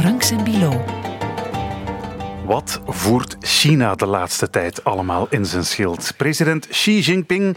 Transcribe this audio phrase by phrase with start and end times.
[0.00, 0.84] Frank Bilo.
[2.44, 6.12] Wat voert China de laatste tijd allemaal in zijn schild?
[6.16, 7.56] President Xi Jinping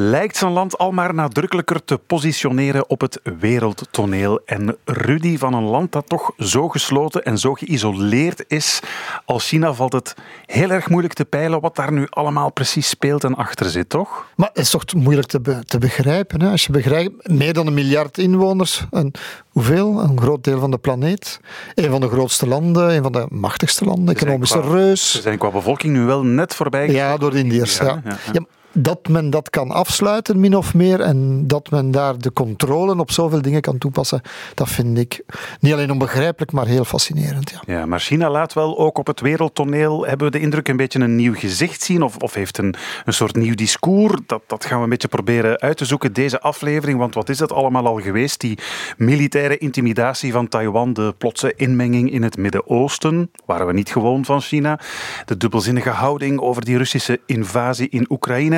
[0.00, 4.40] lijkt zijn land al maar nadrukkelijker te positioneren op het wereldtoneel.
[4.44, 8.80] En Rudy, van een land dat toch zo gesloten en zo geïsoleerd is
[9.24, 10.14] als China, valt het
[10.46, 14.26] heel erg moeilijk te peilen wat daar nu allemaal precies speelt en achter zit, toch?
[14.36, 16.42] Maar het is toch moeilijk te, te begrijpen.
[16.42, 16.50] Hè?
[16.50, 19.14] Als je begrijpt, meer dan een miljard inwoners, een,
[19.48, 20.00] hoeveel?
[20.00, 21.40] Een groot deel van de planeet.
[21.74, 25.10] Een van de grootste landen, een van de machtigste landen, economische reus.
[25.10, 26.90] Ze zijn qua bevolking nu wel net voorbij.
[26.90, 27.78] Ja, door de Indiërs.
[27.78, 28.02] Ja.
[28.04, 28.40] Ja, ja
[28.72, 33.10] dat men dat kan afsluiten, min of meer, en dat men daar de controle op
[33.10, 34.20] zoveel dingen kan toepassen,
[34.54, 35.22] dat vind ik
[35.60, 37.50] niet alleen onbegrijpelijk, maar heel fascinerend.
[37.50, 40.76] Ja, ja maar China laat wel ook op het wereldtoneel, hebben we de indruk, een
[40.76, 44.20] beetje een nieuw gezicht zien, of, of heeft een, een soort nieuw discours.
[44.26, 47.38] Dat, dat gaan we een beetje proberen uit te zoeken, deze aflevering, want wat is
[47.38, 48.40] dat allemaal al geweest?
[48.40, 48.58] Die
[48.96, 54.40] militaire intimidatie van Taiwan, de plotse inmenging in het Midden-Oosten, waren we niet gewoon van
[54.40, 54.80] China,
[55.24, 58.57] de dubbelzinnige houding over die Russische invasie in Oekraïne,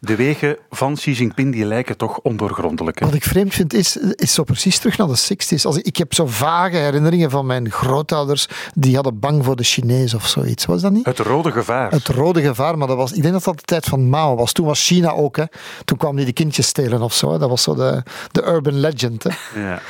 [0.00, 3.00] de wegen van Xi Jinping die lijken toch ondoorgrondelijk.
[3.00, 5.62] Wat ik vreemd vind is, is zo precies terug naar de 60s.
[5.62, 9.62] Als ik, ik heb zo vage herinneringen van mijn grootouders die hadden bang voor de
[9.62, 10.64] Chinezen of zoiets.
[10.64, 11.06] Was dat niet?
[11.06, 11.90] Het rode gevaar.
[11.90, 14.52] Het rode gevaar, maar dat was, ik denk dat dat de tijd van Mao was.
[14.52, 15.36] Toen was China ook.
[15.36, 15.44] Hè.
[15.84, 17.38] Toen kwamen die de kindjes stelen of zo.
[17.38, 19.22] Dat was zo de, de urban legend.
[19.22, 19.60] Hè.
[19.60, 19.80] Ja.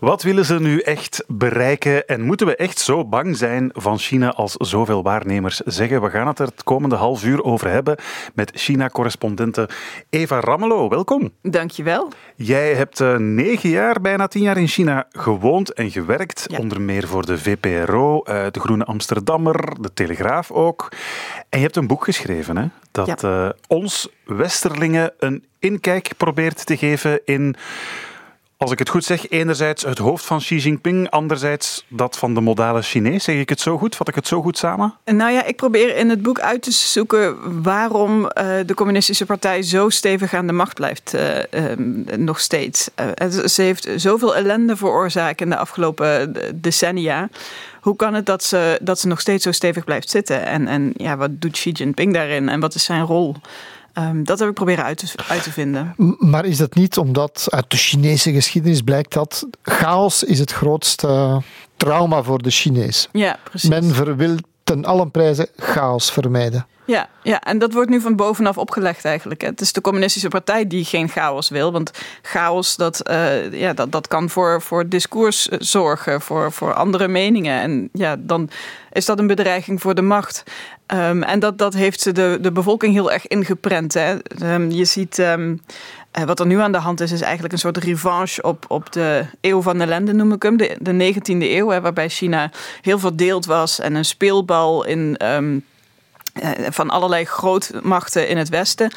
[0.00, 4.32] Wat willen ze nu echt bereiken en moeten we echt zo bang zijn van China
[4.32, 6.02] als zoveel waarnemers zeggen?
[6.02, 7.96] We gaan het er het komende half uur over hebben
[8.34, 9.68] met China-correspondente
[10.10, 10.88] Eva Rammelo.
[10.88, 11.30] Welkom.
[11.42, 12.08] Dankjewel.
[12.36, 16.46] Jij hebt uh, negen jaar, bijna tien jaar in China gewoond en gewerkt.
[16.58, 20.88] Onder meer voor de VPRO, eh, de Groene Amsterdammer, de Telegraaf ook.
[21.48, 22.64] En je hebt een boek geschreven, hè?
[22.90, 23.46] Dat ja.
[23.46, 27.56] uh, ons Westerlingen een inkijk probeert te geven in
[28.58, 32.40] als ik het goed zeg, enerzijds het hoofd van Xi Jinping, anderzijds dat van de
[32.40, 33.24] modale Chinees.
[33.24, 33.96] Zeg ik het zo goed?
[33.96, 34.94] Vat ik het zo goed samen?
[35.04, 38.30] Nou ja, ik probeer in het boek uit te zoeken waarom uh,
[38.66, 42.90] de communistische partij zo stevig aan de macht blijft, uh, um, nog steeds.
[43.20, 47.28] Uh, ze heeft zoveel ellende veroorzaakt in de afgelopen decennia.
[47.80, 50.46] Hoe kan het dat ze, dat ze nog steeds zo stevig blijft zitten?
[50.46, 53.36] En, en ja, wat doet Xi Jinping daarin en wat is zijn rol?
[53.94, 55.94] Um, dat heb ik proberen uit te, uit te, vinden.
[56.18, 61.42] Maar is dat niet omdat uit de Chinese geschiedenis blijkt dat chaos is het grootste
[61.76, 63.08] trauma voor de Chinees?
[63.12, 63.68] Ja, precies.
[63.68, 64.36] Men wil
[64.68, 66.66] ten allen prijze chaos vermijden.
[66.84, 69.40] Ja, ja, en dat wordt nu van bovenaf opgelegd eigenlijk.
[69.40, 71.72] Het is de communistische partij die geen chaos wil.
[71.72, 71.90] Want
[72.22, 77.60] chaos, dat, uh, ja, dat, dat kan voor, voor discours zorgen, voor, voor andere meningen.
[77.60, 78.50] En ja, dan
[78.92, 80.42] is dat een bedreiging voor de macht.
[80.94, 83.94] Um, en dat, dat heeft de, de bevolking heel erg ingeprent.
[83.94, 84.16] Hè.
[84.42, 85.18] Um, je ziet...
[85.18, 85.60] Um,
[86.12, 89.26] wat er nu aan de hand is, is eigenlijk een soort revanche op, op de
[89.40, 90.56] eeuw van ellende, noem ik hem.
[90.56, 95.38] De, de 19e eeuw, hè, waarbij China heel verdeeld was en een speelbal in eh,
[96.70, 98.92] van allerlei grootmachten in het Westen.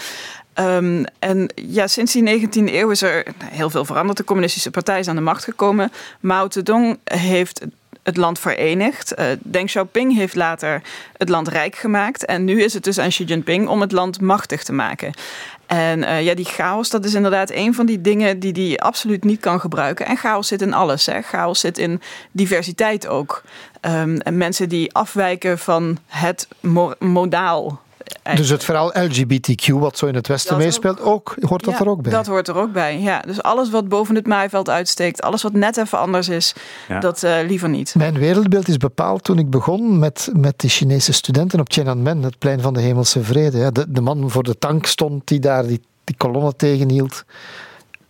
[0.56, 4.18] Um, en ja, sinds die 19e eeuw is er heel veel veranderd.
[4.18, 5.92] De communistische partij is aan de macht gekomen.
[6.20, 7.66] Mao Zedong heeft
[8.04, 9.20] het land verenigd.
[9.20, 10.82] Uh, Deng Xiaoping heeft later
[11.18, 12.26] het land rijk gemaakt.
[12.26, 15.14] En nu is het dus aan Xi Jinping om het land machtig te maken.
[15.72, 19.24] En uh, ja, die chaos, dat is inderdaad een van die dingen die hij absoluut
[19.24, 20.06] niet kan gebruiken.
[20.06, 21.06] En chaos zit in alles.
[21.06, 21.22] Hè.
[21.22, 22.02] Chaos zit in
[22.32, 23.44] diversiteit ook.
[23.82, 26.48] Um, en mensen die afwijken van het
[27.00, 27.82] modaal.
[28.36, 32.02] Dus het verhaal LGBTQ, wat zo in het Westen meespeelt, ook, hoort dat er ook
[32.02, 32.12] bij?
[32.12, 33.20] Dat hoort er ook bij, ja.
[33.20, 36.54] Dus alles wat boven het maaiveld uitsteekt, alles wat net even anders is,
[37.00, 37.96] dat uh, liever niet.
[37.96, 42.38] Mijn wereldbeeld is bepaald toen ik begon met, met de Chinese studenten op Tiananmen, het
[42.38, 43.72] plein van de Hemelse Vrede.
[43.72, 47.24] De, de man voor de tank stond die daar die, die kolonne tegenhield.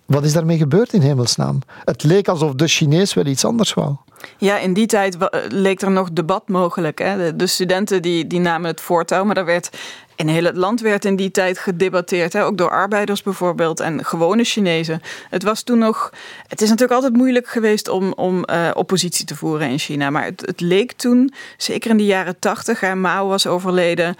[0.06, 1.60] Wat is daarmee gebeurd in hemelsnaam?
[1.86, 3.96] Het leek alsof de Chinees wel iets anders wou.
[4.38, 5.18] Ja, in die tijd
[5.50, 7.00] leek er nog debat mogelijk.
[7.00, 7.36] Hè?
[7.36, 9.70] De, studenten die, die namen het voortouw, maar daar werd
[10.16, 12.34] in heel het land werd in die tijd gedebatteerd.
[12.34, 12.46] Hè?
[12.46, 15.02] Ook door arbeiders bijvoorbeeld en gewone Chinezen.
[15.30, 16.10] Het was toen nog.
[16.48, 20.10] Het is natuurlijk altijd moeilijk geweest om, om uh, oppositie te voeren in China.
[20.10, 24.16] Maar het, het leek toen, zeker in de jaren tachtig, Mao was overleden.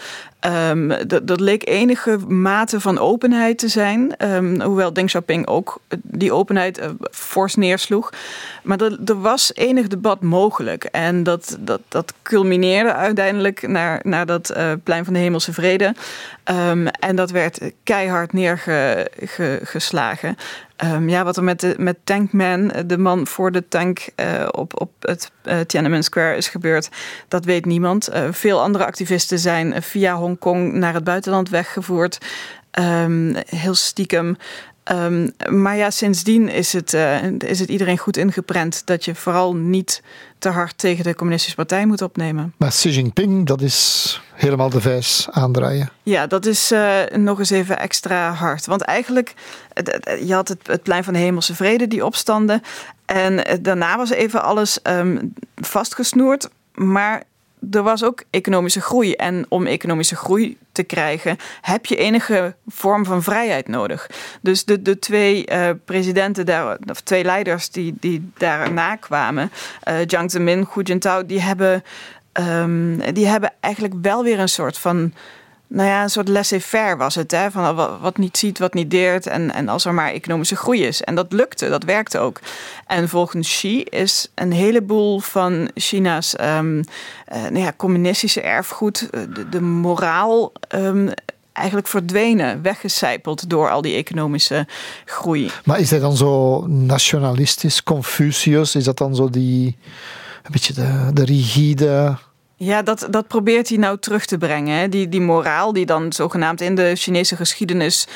[0.70, 0.94] Um,
[1.24, 4.14] dat leek enige mate van openheid te zijn.
[4.34, 8.10] Um, hoewel Deng Xiaoping ook die openheid uh, fors neersloeg.
[8.64, 10.84] Maar er, er, was enig debat mogelijk.
[10.84, 15.96] En dat, dat, dat culmineerde uiteindelijk naar, naar dat uh, plein van de Hemelse Vrede.
[16.46, 20.38] Um, en dat werd keihard neergeslagen.
[20.86, 24.82] Um, ja, wat er met, de, met Tankman, de man voor de tank uh, op,
[24.82, 26.90] op het uh, Tiananmen Square is gebeurd,
[27.28, 28.10] dat weet niemand.
[28.32, 32.18] Veel andere activisten zijn via Hongkong naar het buitenland weggevoerd.
[32.80, 34.38] Um, heel stiekem.
[34.84, 39.56] Ehm, maar ja, sindsdien is het, uh, is het iedereen goed ingeprent dat je vooral
[39.56, 40.02] niet
[40.40, 42.54] te hard tegen de Communistische Partij moet opnemen.
[42.58, 45.90] Maar Xi Jinping, dat is helemaal de vijs aandraaien.
[46.04, 48.66] Ja, dat is uh, nog eens even extra hard.
[48.66, 49.34] Want eigenlijk,
[50.26, 52.62] je had het, het plein van de Hemelse Vrede, die opstanden.
[53.06, 56.50] En eh, daarna was even alles um, vastgesnoerd.
[56.74, 57.24] Maar
[57.72, 59.14] er was ook economische groei.
[59.14, 64.10] En om economische groei te krijgen, heb je enige vorm van vrijheid nodig.
[64.42, 69.52] Dus de, de twee uh, presidenten daar, of twee leiders die, die daarna kwamen,
[69.90, 71.84] uh, Jiang Zemin, Hu Jintao, die hebben,
[72.40, 75.14] um, die hebben eigenlijk wel weer een soort van
[75.74, 77.32] nou ja, een soort laissez-faire was het.
[77.32, 77.52] Hè?
[77.52, 79.28] Van wat niet ziet, wat niet deert.
[79.28, 81.02] En, en als er maar economische groei is.
[81.02, 82.40] En dat lukte, dat werkte ook.
[82.88, 86.84] En volgens Xi is een heleboel van China's um, uh,
[87.42, 90.52] nou ja, communistische erfgoed, eh, de, moraal.
[90.76, 91.10] Um,
[91.54, 94.68] eigenlijk verdwenen, weggecijpeld door al die economische
[95.06, 95.52] groei.
[95.66, 98.76] Maar is hij dan zo nationalistisch, Confucius?
[98.76, 99.78] Is dat dan zo die
[100.44, 102.18] een beetje de, de rigide
[102.64, 104.78] ja, dat, dat probeert hij nou terug te brengen.
[104.78, 104.90] Hè.
[104.90, 108.08] Die, die moraal die dan zogenaamd in de Chinese geschiedenis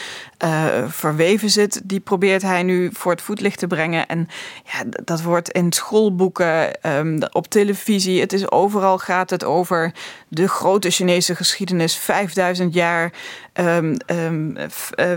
[0.43, 4.07] uh, verweven zit, die probeert hij nu voor het voetlicht te brengen.
[4.07, 4.27] En
[4.63, 9.93] ja, dat wordt in schoolboeken, um, op televisie, het is overal gaat het over
[10.27, 13.13] de grote Chinese geschiedenis, 5000 jaar,
[13.53, 14.55] um, um,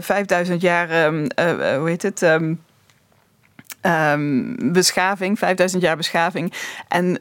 [0.01, 2.27] 5000 jaar, uh, hoe heet het?
[4.73, 6.53] beschaving, 5000 jaar beschaving.
[6.89, 7.21] En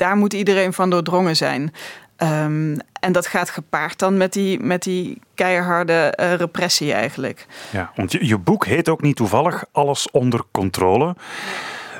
[0.00, 1.72] daar moet iedereen van doordrongen zijn.
[2.22, 7.46] Um, en dat gaat gepaard dan met die, met die keiharde uh, repressie eigenlijk.
[7.70, 11.16] Ja, want je, je, boek heet ook niet toevallig Alles onder controle.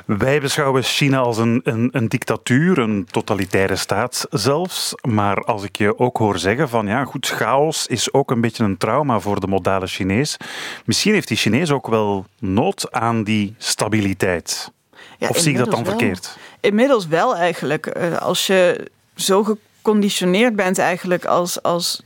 [0.07, 4.95] Wij beschouwen China als een, een, een, dictatuur, een totalitaire staat zelfs.
[5.09, 8.65] Maar als ik je ook hoor zeggen van ja, goed, chaos is ook een beetje
[8.65, 10.37] een trauma voor de modale Chinees.
[10.85, 14.73] Misschien heeft die Chinees ook wel nood aan die stabiliteit.
[15.19, 15.99] Ja, of zie ik dat dan wel.
[15.99, 16.39] verkeerd?
[16.61, 17.87] Inmiddels wel eigenlijk.
[17.87, 22.03] Eh, als je zo geconditioneerd bent eigenlijk als, als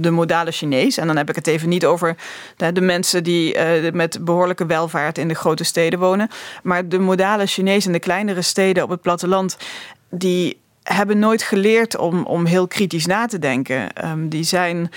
[0.00, 0.96] de modale Chinees.
[0.96, 2.16] En dan heb ik het even niet over
[2.56, 6.28] de, mensen die uh, met behoorlijke welvaart in de grote steden wonen.
[6.62, 9.56] Maar de modale Chinees in de kleinere steden op het platteland,
[10.10, 14.06] die hebben nooit geleerd om, om heel kritisch na te denken.
[14.10, 14.90] Um, die zijn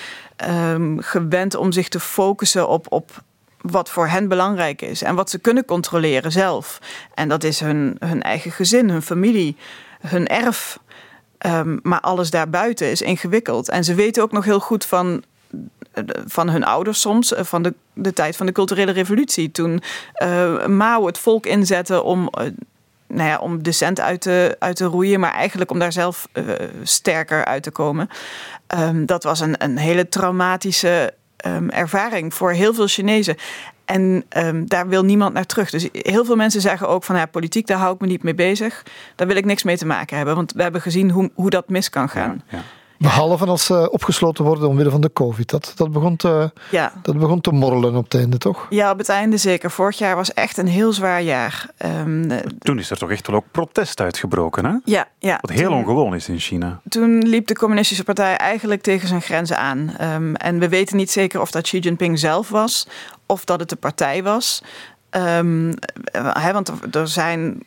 [0.50, 3.24] um, gewend om zich te focussen op, op
[3.62, 6.80] wat voor hen belangrijk is en wat ze kunnen controleren zelf.
[7.13, 9.58] En dat is hun, hun eigen gezin, hun familie,
[10.08, 10.80] hun erf.
[11.46, 13.69] Um, maar alles daarbuiten is ingewikkeld.
[13.69, 15.24] En ze weten ook nog heel goed van,
[16.25, 19.52] van hun ouders soms, eh, van de, de tijd van de culturele revolutie.
[19.52, 19.81] Toen
[20.24, 22.30] uh, Mao het volk inzette om.
[22.40, 22.46] Uh,
[23.08, 26.28] nou ja, om decent uit te, uit te roeien, maar eigenlijk om daar zelf
[26.84, 28.10] sterker uit te komen.
[28.80, 31.13] Um, dat was een, een hele traumatische
[31.46, 33.36] um, ervaring voor heel veel Chinezen.
[33.86, 35.70] En um, daar wil niemand naar terug.
[35.70, 38.36] Dus heel veel mensen zeggen ook van ja, politiek, daar hou ik me niet mee
[38.36, 38.84] bezig.
[39.16, 40.36] Daar wil ik niks mee te maken hebben.
[40.36, 42.42] Want we hebben gezien hoe, hoe dat mis kan gaan.
[42.50, 42.64] Ja, ja.
[43.01, 45.50] Behalve als ze opgesloten worden omwille van de COVID.
[45.50, 46.94] Dat, dat, begon te, ja.
[47.01, 48.68] dat begon te morrelen op het einde, toch?
[48.69, 49.71] Ja, op het einde zeker.
[49.71, 51.69] Vorig jaar was echt een heel zwaar jaar.
[51.86, 54.75] Um, toen is er toch echt wel ook protest uitgebroken, hè?
[54.86, 55.07] Ja.
[55.19, 56.81] ja Wat heel ongewoon is in China.
[56.89, 59.95] Toen liep de communistische partij eigenlijk tegen zijn grenzen aan.
[60.01, 62.88] Um, en we weten niet zeker of dat Xi Jinping zelf was...
[63.25, 64.62] of dat het de partij was...
[65.12, 65.74] Um,
[66.12, 67.63] he, want er zijn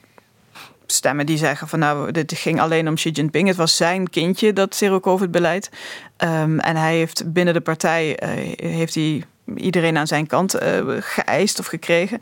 [0.87, 3.49] stemmen die zeggen van nou, dit ging alleen om Xi Jinping.
[3.49, 5.71] Het was zijn kindje, dat zero-covid-beleid.
[6.19, 9.25] Um, en hij heeft binnen de partij uh, heeft hij
[9.57, 12.21] iedereen aan zijn kant uh, geëist of gekregen.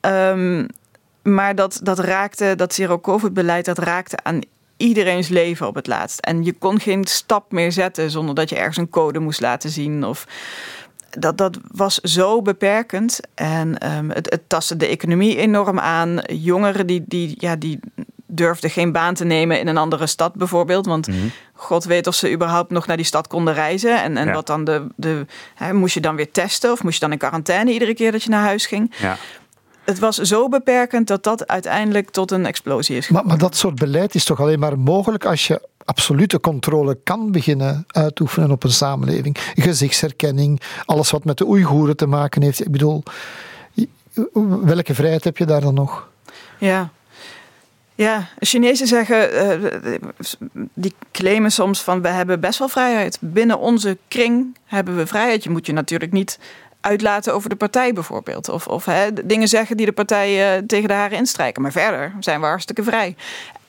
[0.00, 0.66] Um,
[1.22, 4.40] maar dat, dat raakte, dat zero-covid-beleid, dat raakte aan
[4.76, 6.20] iedereen's leven op het laatst.
[6.20, 9.70] En je kon geen stap meer zetten zonder dat je ergens een code moest laten
[9.70, 10.04] zien.
[10.04, 10.26] Of
[11.18, 13.20] dat, dat was zo beperkend.
[13.34, 16.20] En um, het, het tastte de economie enorm aan.
[16.26, 17.80] Jongeren die, die, ja, die
[18.26, 20.86] durfden geen baan te nemen in een andere stad bijvoorbeeld.
[20.86, 21.30] Want mm -hmm.
[21.52, 24.02] god weet of ze überhaupt nog naar die stad konden reizen.
[24.02, 24.32] En, en ja.
[24.32, 24.86] wat dan de.
[24.96, 28.12] de hè, moest je dan weer testen of moest je dan in quarantaine iedere keer
[28.12, 28.94] dat je naar huis ging?
[28.98, 29.16] Ja
[29.84, 33.28] het was zo beperkend dat dat uiteindelijk tot een explosie is gekomen.
[33.28, 37.32] Maar, maar dat soort beleid is toch alleen maar mogelijk als je absolute controle kan
[37.32, 39.36] beginnen uitoefenen op een samenleving.
[39.54, 42.60] Gezichtsherkenning, alles wat met de Oeigoeren te maken heeft.
[42.60, 43.02] Ik bedoel,
[44.62, 46.08] welke vrijheid heb je daar dan nog?
[46.58, 46.90] Ja.
[47.94, 49.70] Ja, Chinezen zeggen, uh,
[50.74, 53.18] die claimen soms van we hebben best wel vrijheid.
[53.20, 55.44] Binnen onze kring hebben we vrijheid.
[55.44, 56.38] Je moet je natuurlijk niet
[56.80, 58.48] uitlaten over de partij bijvoorbeeld.
[58.48, 58.84] Of, of
[59.24, 61.62] dingen zeggen die de partij uh, tegen de haren instrijken.
[61.62, 63.16] Maar verder zijn we hartstikke vrij.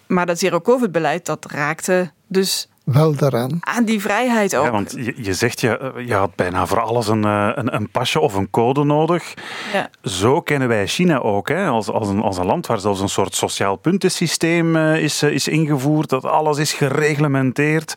[0.08, 3.58] Maar dat zero-covid-beleid, dat raakte dus wel daaraan.
[3.60, 4.66] Aan die vrijheid ook.
[4.66, 7.90] Ja, want je, je zegt, je, je had bijna voor alles een, eh, een, een
[7.90, 9.34] pasje of een code nodig.
[9.74, 9.90] Ja.
[10.04, 11.68] Zo kennen wij China ook, hè?
[11.68, 15.30] Als, als, een, als een land waar zelfs een soort sociaal puntensysteem eh, is, eh,
[15.30, 17.94] is ingevoerd, dat alles is gereglementeerd.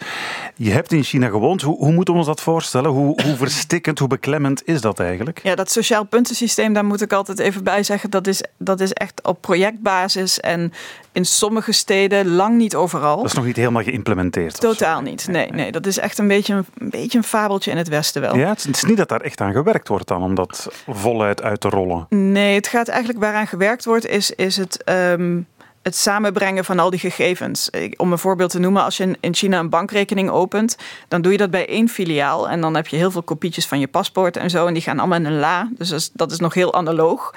[0.55, 1.63] Je hebt in China gewoond.
[1.63, 2.91] Hoe, hoe moeten we ons dat voorstellen?
[2.91, 5.41] Hoe, hoe verstikkend, hoe beklemmend is dat eigenlijk?
[5.43, 8.93] Ja, dat sociaal puntensysteem, daar moet ik altijd even bij zeggen, dat is, dat is
[8.93, 10.73] echt op projectbasis en
[11.13, 13.17] in sommige steden lang niet overal.
[13.17, 14.61] Dat is nog niet helemaal geïmplementeerd.
[14.77, 15.29] Totaal niet.
[15.29, 18.21] Nee, nee, dat is echt een beetje een, een beetje een fabeltje in het Westen
[18.23, 18.37] wel.
[18.37, 20.69] Ja, het is- het is niet dat daar echt aan gewerkt wordt dan, om dat
[20.89, 22.07] voluit uit te rollen.
[22.09, 25.41] Nee, het gaat eigenlijk waaraan gewerkt wordt, is, is het, ehm,
[25.83, 27.71] het samenbrengen van al die gegevens.
[27.97, 30.77] Om een voorbeeld te noemen, als je in- in China een bankrekening opent,
[31.09, 32.49] dan doe je dat bij één filiaal.
[32.49, 34.67] En dan heb je heel veel kopietjes van je paspoort en zo.
[34.67, 35.69] En die gaan allemaal in een la.
[35.79, 37.35] Dus dat is, dat is nog heel analoog.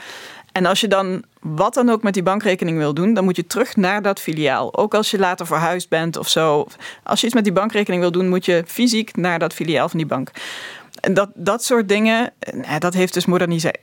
[0.60, 3.48] En als je dan wat dan ook met die bankrekening wil doen, dan moet je
[3.48, 4.78] terug naar dat filiaal.
[4.78, 6.68] Ook als je later verhuisd bent of zo.
[7.04, 9.98] Als je iets met die bankrekening wil doen, moet je fysiek naar dat filiaal van
[9.98, 10.32] die bank.
[11.00, 13.74] En dat, dat soort dingen, eh, dat heeft dus modernisa-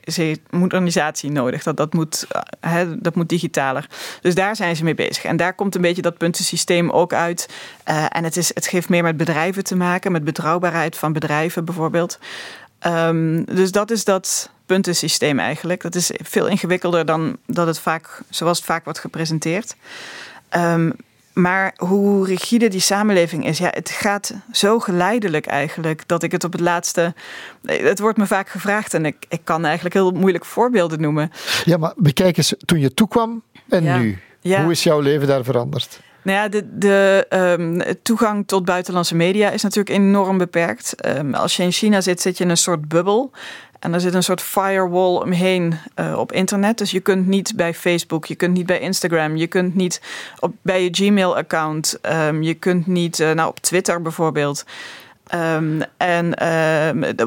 [0.49, 1.63] modernisatie nodig.
[1.63, 3.87] Dat, dat, moet, eh, hè, dat moet digitaler.
[4.21, 5.23] Dus daar zijn ze mee bezig.
[5.23, 7.49] En daar komt een beetje dat puntensysteem ook uit.
[7.83, 11.65] Eh, en het, is, het heeft meer met bedrijven te maken, met betrouwbaarheid van bedrijven
[11.65, 12.19] bijvoorbeeld.
[12.79, 15.81] Ehm, dus dat is dat puntensysteem eigenlijk.
[15.81, 19.75] Dat is veel ingewikkelder dan dat het vaak, zoals het vaak wordt gepresenteerd.
[20.49, 20.91] Ehm,
[21.33, 26.43] maar hoe rigide die samenleving is, ja, het gaat zo geleidelijk eigenlijk dat ik het
[26.43, 27.13] op het laatste.
[27.65, 31.31] Het wordt me vaak gevraagd en ik, ik kan eigenlijk heel moeilijk voorbeelden noemen.
[31.65, 33.97] Ja, maar bekijk eens, toen je toekwam en Ja.
[33.97, 34.17] nu.
[34.41, 34.61] Ja.
[34.63, 35.99] Hoe is jouw leven daar veranderd?
[36.27, 40.95] Nou ja, de, ehm, toegang tot buitenlandse media is natuurlijk enorm beperkt.
[40.95, 43.31] Ehm, als je in China zit, zit je in een soort bubbel.
[43.79, 46.77] En er zit een soort firewall omheen eh, op internet.
[46.77, 50.01] Dus je kunt niet bij Facebook, je kunt niet bij Instagram, je kunt niet
[50.39, 54.65] op, bij je Gmail-account, ehm, je kunt niet eh, nou, op Twitter bijvoorbeeld.
[55.97, 56.33] En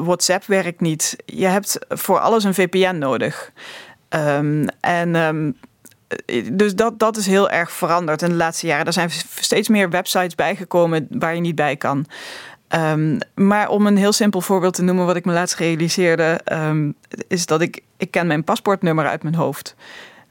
[0.03, 1.15] WhatsApp werkt niet.
[1.25, 3.51] Je hebt voor alles een VPN nodig.
[4.79, 5.55] En
[6.51, 8.85] dus dat, dat is heel erg veranderd in de laatste jaren.
[8.85, 12.05] Er zijn steeds meer websites bijgekomen waar je niet bij kan.
[12.67, 16.91] Ehm, maar om een heel simpel voorbeeld te noemen, wat ik me laatst realiseerde, ehm,
[17.27, 19.75] is dat ik, ik ken mijn paspoortnummer uit mijn hoofd.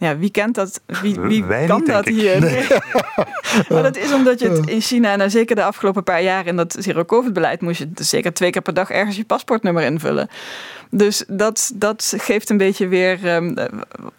[0.00, 0.80] Ja, wie kent dat?
[0.86, 2.40] Wie, wie Wij kan niet, dat hier?
[2.40, 2.66] Nee.
[3.68, 6.56] maar dat is omdat je het in China, en zeker de afgelopen paar jaar in
[6.56, 10.28] dat zero-covid-beleid, moest je dus zeker twee keer per dag ergens je paspoortnummer invullen.
[10.90, 13.68] Dus dat, dat geeft een beetje weer ehm,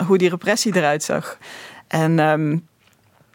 [0.06, 1.38] hoe die repressie eruit zag.
[1.88, 2.58] En ehm,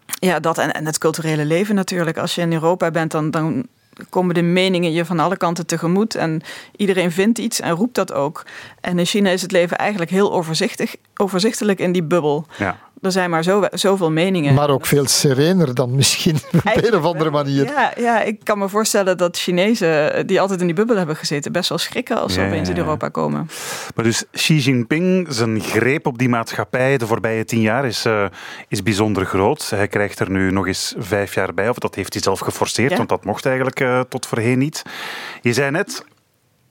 [0.07, 2.19] ja, dat en, en het culturele leven natuurlijk.
[2.19, 3.67] Als je in Europa bent, dan, dan
[4.09, 6.15] komen de meningen je van alle kanten tegemoet.
[6.15, 6.43] En
[6.76, 8.45] iedereen vindt iets en roept dat ook.
[8.81, 12.47] En in China is het leven eigenlijk heel overzichtig, overzichtelijk in die bubbel.
[12.59, 12.79] Ja.
[13.03, 14.55] Er zijn maar zo, zoveel meningen.
[14.55, 17.65] Maar ook veel serener dan misschien op een of andere manier.
[17.65, 21.17] Ja, ja, ik kan me voorstellen dat Chinezen eh, die altijd in die bubbel hebben
[21.17, 22.76] gezeten, best wel schrikken als ze Ja, opeens in.
[22.76, 23.49] Europa komen.
[23.97, 28.25] Maar dus Xi Jinping, zijn greep op die maatschappij de voorbije tien jaar is, eh,
[28.69, 29.71] is bijzonder groot.
[29.71, 32.91] Hij krijgt er nu nog eens vijf jaar bij, of dat heeft hij zelf geforceerd,
[32.91, 32.97] Ja.
[32.97, 34.83] want dat mocht eigenlijk eh, tot voorheen niet.
[35.43, 36.05] Je zei net,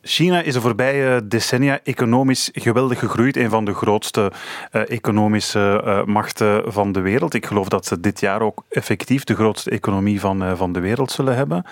[0.02, 3.38] China is de voorbije decennia economisch geweldig gegroeid.
[3.38, 4.32] Een van de grootste
[4.72, 7.34] eh, economische machten van de wereld.
[7.34, 11.12] Ik geloof dat ze dit jaar ook effectief de grootste economie van, van de wereld
[11.12, 11.66] zullen hebben.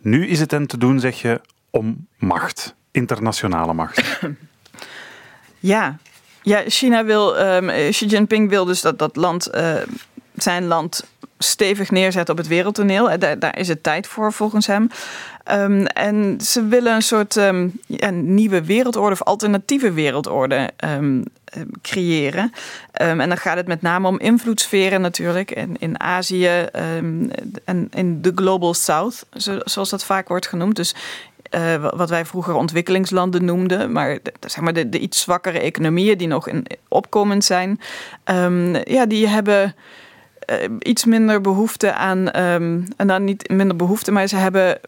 [0.00, 2.74] Nu is het hen te doen, zeg je, om macht.
[2.90, 4.20] Internationale macht.
[5.64, 5.98] Ja,
[6.42, 9.74] ja China wil, ehm, Xi Jinping wil dus dat dat land, eh,
[10.34, 11.04] zijn land
[11.38, 13.10] stevig neerzet op het wereldtoneel.
[13.10, 14.90] En Daar, daar is het tijd voor, volgens hem.
[15.44, 17.34] Ehm, en ze willen een soort
[17.86, 20.98] ja, nieuwe wereldorde of alternatieve wereldorde eh,
[21.82, 22.52] creëren.
[22.92, 25.50] En dan gaat het met name om invloedssferen natuurlijk.
[25.50, 26.66] En in Azië
[27.64, 30.76] en in de Global South, zo- zoals dat vaak wordt genoemd.
[30.76, 30.94] Dus
[31.54, 36.18] eh, wat wij vroeger ontwikkelingslanden noemden, maar, de, zeg maar de, de iets zwakkere economieën
[36.18, 37.80] die nog in opkomend zijn,
[38.24, 39.74] ehm, ja, die hebben
[40.38, 44.80] eh, iets minder behoefte aan, ehm, en dan niet minder behoefte, maar ze hebben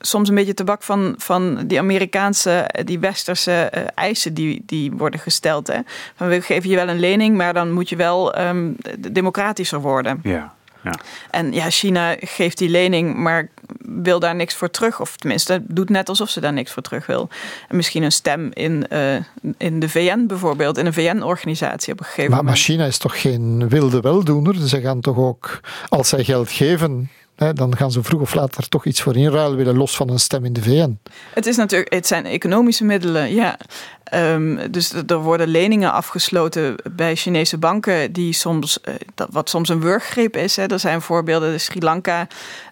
[0.00, 3.52] soms een beetje tabak van, van die Amerikaanse, eh, die westerse
[3.94, 5.72] eisen die, die worden gesteld.
[6.16, 10.20] Van we geven je wel een lening, maar dan moet je wel ehm, democratischer worden.
[10.22, 10.54] Ja.
[10.90, 10.98] Ja.
[11.30, 15.00] En ja, China geeft die lening, maar wil daar niks voor terug.
[15.00, 17.28] Of tenminste, doet net alsof ze daar niks voor terug wil.
[17.68, 19.16] En misschien een stem in, eh,
[19.58, 22.64] in de VN bijvoorbeeld, in een VN-organisatie op een gegeven Maar, maar moment.
[22.64, 24.54] China is toch geen wilde weldoener?
[24.68, 28.68] Ze gaan toch ook, als zij geld geven, dan gaan ze vroeg of laat er
[28.68, 30.98] toch iets voor inruilen willen, los van een stem in de VN.
[31.34, 33.58] Het, is natuurlijk, het zijn economische middelen, ja.
[34.04, 38.94] Ehm, dus er worden leningen afgesloten bij Chinese banken, die soms, eh,
[39.30, 40.56] wat soms een wurggreep is.
[40.56, 40.66] Hè.
[40.66, 42.26] Er zijn voorbeelden, Sri Lanka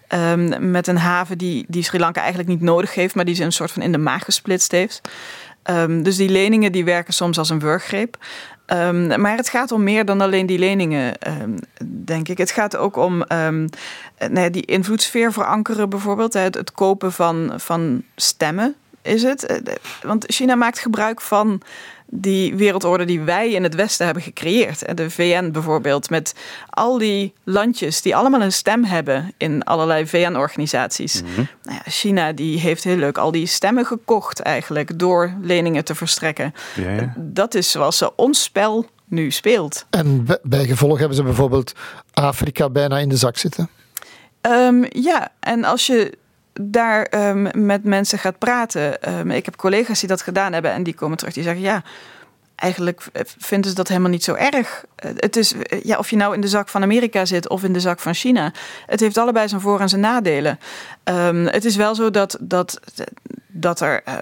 [0.07, 3.43] Ehm, met een haven die, die Sri Lanka eigenlijk niet nodig heeft, maar die ze
[3.43, 5.01] een soort van in de maag gesplitst heeft.
[5.63, 8.17] Ehm, dus die leningen die werken soms als een wurggreep.
[8.67, 11.57] Um, maar het gaat om meer dan alleen die leningen, um,
[12.05, 12.37] denk ik.
[12.37, 13.23] Het gaat ook om
[14.29, 16.33] nou die invloedssfeer verankeren, bijvoorbeeld.
[16.33, 19.61] Het, het, kopen van, van stemmen is het.
[20.01, 21.61] Want China maakt gebruik van
[22.05, 24.97] die wereldorde die wij in het Westen hebben gecreëerd.
[24.97, 26.35] De VN bijvoorbeeld, met
[26.69, 31.21] al die landjes die allemaal een stem hebben in allerlei VN-organisaties.
[31.21, 31.47] Mm -hmm.
[31.63, 35.95] nou ja, China die heeft heel leuk al die stemmen gekocht eigenlijk door leningen te
[35.95, 36.53] verstrekken.
[36.75, 37.13] Ja, ja.
[37.17, 39.85] Dat is zoals ze ons spel nu speelt.
[39.89, 41.73] En bij gevolg hebben ze bijvoorbeeld
[42.13, 43.69] Afrika bijna in de zak zitten.
[44.41, 46.17] Um, ja, en als je
[46.61, 49.17] daar um, met mensen gaat praten.
[49.19, 51.33] Um, ik heb collega's die dat gedaan hebben en die komen terug.
[51.33, 51.83] Die zeggen ja,
[52.55, 53.01] eigenlijk
[53.37, 54.85] vinden ze dat helemaal niet zo erg.
[54.95, 57.79] Het is, ja, of je nou in de zak van Amerika zit of in de
[57.79, 58.51] zak van China.
[58.85, 60.59] Het heeft allebei zijn voor- en zijn nadelen.
[61.09, 62.79] Um, het is wel zo dat, dat,
[63.47, 64.13] dat er uh,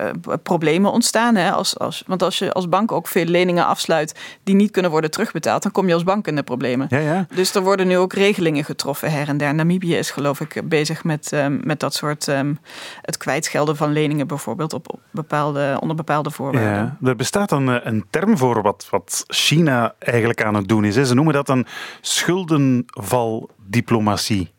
[0.44, 1.36] problemen ontstaan.
[1.36, 1.52] Hè?
[1.52, 5.12] Als, als, want als je als bank ook veel leningen afsluit die niet kunnen worden
[5.12, 6.88] terugbetaald, dan kom je als bank in de problemen.
[6.90, 7.26] Ja, ja.
[7.36, 9.56] Dus er worden nu ook regelingen getroffen her en der.
[9.56, 12.60] Namibië is geloof ik bezig met, um, met dat soort um,
[13.02, 16.98] het kwijtschelden van leningen bijvoorbeeld op, op bepaalde, onder bepaalde voorwaarden.
[17.02, 20.96] Ja, er bestaat een, een term voor wat, wat China eigenlijk aan het doen is.
[20.96, 21.06] Hè?
[21.06, 21.66] Ze noemen dat een
[22.02, 24.52] schuldenvaldiplomatie.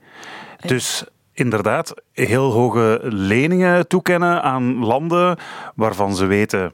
[0.67, 1.05] Dus
[1.35, 5.39] inderdaad heel hoge leningen toekennen aan landen
[5.75, 6.73] waarvan ze weten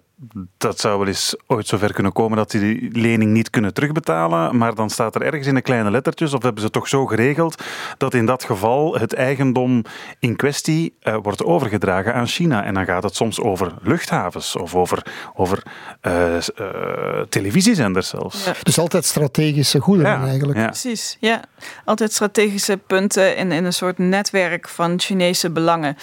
[0.59, 4.57] dat zou wel eens ooit zover kunnen komen dat ze die lening niet kunnen terugbetalen.
[4.57, 7.63] Maar dan staat er ergens in de kleine lettertjes, of hebben ze toch zo geregeld,
[7.97, 9.85] dat in dat geval het eigendom
[10.19, 12.65] in kwestie uh, wordt overgedragen aan China.
[12.65, 15.63] En dan gaat het soms over luchthavens of over, over
[16.03, 18.45] uh, uh, televisiezenders zelfs.
[18.45, 18.55] Ja.
[18.63, 20.59] Dus altijd strategische goederen ja, eigenlijk.
[20.59, 20.67] Ja.
[20.67, 21.41] Precies, ja.
[21.85, 25.97] Altijd strategische punten in, in een soort netwerk van Chinese belangen.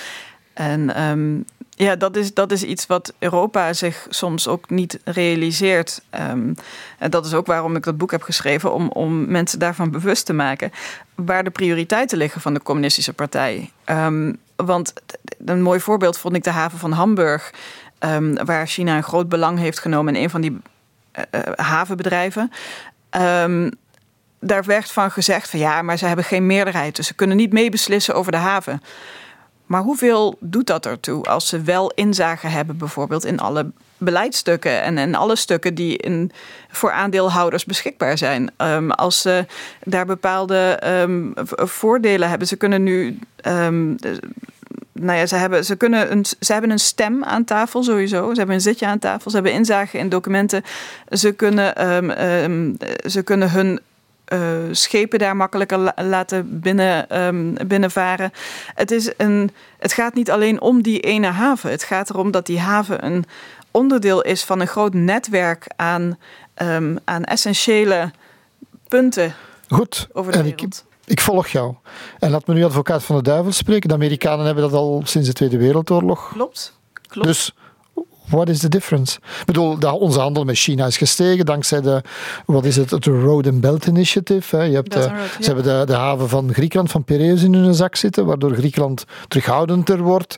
[0.53, 1.45] En um,
[1.79, 6.01] ja, dat is, dat is iets wat Europa zich soms ook niet realiseert.
[6.31, 6.55] Um,
[6.97, 10.25] en dat is ook waarom ik dat boek heb geschreven, om, om mensen daarvan bewust
[10.25, 10.71] te maken.
[11.15, 13.71] Waar de prioriteiten liggen van de Communistische Partij.
[13.85, 14.93] Um, want
[15.45, 17.53] een mooi voorbeeld vond ik de haven van Hamburg,
[17.99, 22.51] um, waar China een groot belang heeft genomen in een van die uh, havenbedrijven.
[24.39, 27.53] daar werd van gezegd van ja, maar ze hebben geen meerderheid, dus ze kunnen niet
[27.53, 28.81] meebeslissen over de haven.
[29.67, 34.97] Maar hoeveel doet dat ertoe als ze wel inzage hebben, bijvoorbeeld in alle beleidstukken en
[34.97, 36.31] in alle stukken die in,
[36.69, 38.51] voor aandeelhouders beschikbaar zijn?
[38.57, 39.45] Um, als ze
[39.83, 43.19] daar bepaalde um, voordelen hebben, ze kunnen nu.
[43.47, 43.95] Um,
[44.93, 48.29] nou ja, ze hebben, ze, kunnen een, ze hebben een stem aan tafel sowieso.
[48.29, 49.29] Ze hebben een zitje aan tafel.
[49.29, 50.63] Ze hebben inzage in documenten.
[51.09, 51.73] Ze kunnen,
[53.05, 53.79] ze kunnen hun
[54.71, 58.31] schepen daar makkelijker la laten binnen, um, binnenvaren.
[58.75, 61.69] Het, is een, het gaat niet alleen om die ene haven.
[61.69, 63.25] Het gaat erom dat die haven een
[63.71, 66.17] onderdeel is van een groot netwerk aan,
[66.61, 68.11] um, aan essentiële
[68.87, 69.33] punten
[69.67, 70.07] Goed.
[70.13, 70.85] over de en wereld.
[71.05, 71.75] Ik, ik volg jou.
[72.19, 73.89] En laat me nu advocaat van de duivel spreken.
[73.89, 76.29] De Amerikanen hebben dat al sinds de Tweede Wereldoorlog.
[76.31, 76.79] Klopt.
[77.07, 77.27] Klopt.
[77.27, 77.53] Dus
[78.29, 79.17] what is the difference?
[79.39, 82.01] Ik bedoel, onze handel met China is gestegen dankzij de,
[82.45, 84.55] wat is het, het Road and Belt Initiative.
[84.55, 84.63] Hè.
[84.63, 87.73] Je hebt, de, Road, ze hebben de, de haven van Griekenland, van Piraeus in hun
[87.73, 90.35] zak zitten, waardoor Griekenland terughoudender wordt.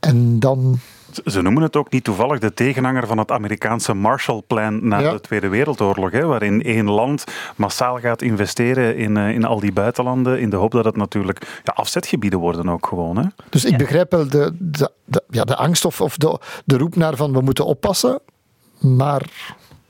[0.00, 0.78] En dan
[1.24, 5.12] Ze noemen het ook niet toevallig de tegenhanger van het Amerikaanse Marshallplan na Ja.
[5.12, 7.24] de Tweede Wereldoorlog, hè, waarin één land
[7.56, 11.60] massaal gaat investeren in, eh, in al die buitenlanden, in de hoop dat het natuurlijk
[11.64, 13.16] ja, afzetgebieden worden ook gewoon.
[13.16, 13.24] Hè.
[13.48, 13.76] Dus ik Ja.
[13.76, 17.32] begrijp wel de, de, de, ja, de angst of, of de, de roep naar van
[17.32, 18.20] we moeten oppassen.
[18.78, 19.22] Maar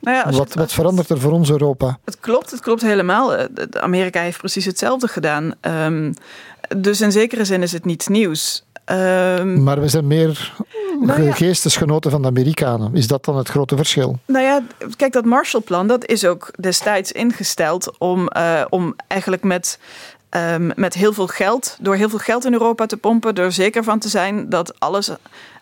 [0.01, 1.99] Nou ja, wat, wat verandert er voor ons Europa?
[2.05, 3.35] Het klopt, het klopt helemaal.
[3.37, 3.45] Eh,
[3.81, 5.55] Amerika heeft precies hetzelfde gedaan.
[5.61, 6.15] Um,
[6.77, 8.65] dus in zekere zin is het niets nieuws.
[8.87, 10.53] Um, Maar we zijn meer
[11.07, 11.33] Nou ja.
[11.33, 12.95] geestesgenoten van de Amerikanen.
[12.95, 14.19] Is dat dan het grote verschil?
[14.27, 14.63] Nou ja,
[14.97, 19.79] kijk, dat Marshallplan dat is ook destijds ingesteld om, uh, om eigenlijk met,
[20.31, 23.85] um, met heel veel geld, door heel veel geld in Europa te pompen, er zeker
[23.85, 25.11] van te zijn dat alles,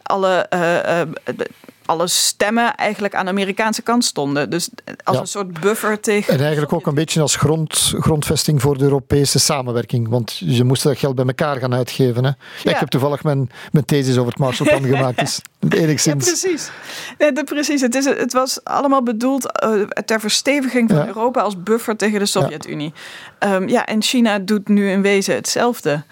[0.03, 1.47] alle, uh, uh,
[1.89, 4.51] alle stemmen eigenlijk aan de Amerikaanse kant stonden.
[4.51, 4.69] Dus
[5.05, 5.21] als Ja.
[5.23, 6.35] een soort buffer tegen.
[6.35, 10.09] En eigenlijk ook een beetje als grond, grondvesting voor de Europese samenwerking.
[10.09, 12.25] Want je moest dat geld bij elkaar gaan uitgeven.
[12.25, 12.31] Hè?
[12.31, 12.71] Ja, Ja.
[12.71, 15.19] ik heb toevallig mijn, mijn thesis over het Marshallplan gemaakt.
[15.19, 16.25] Dus Ja, enigszins.
[16.27, 16.71] precies.
[17.19, 17.81] Nee, de, precies.
[17.81, 21.07] Het, is, het was allemaal bedoeld uh, ter versteviging van Ja.
[21.07, 22.93] Europa als buffer tegen de Sovjet-Unie.
[23.41, 23.55] Ja.
[23.55, 26.03] Um, ja, en China doet nu in wezen hetzelfde.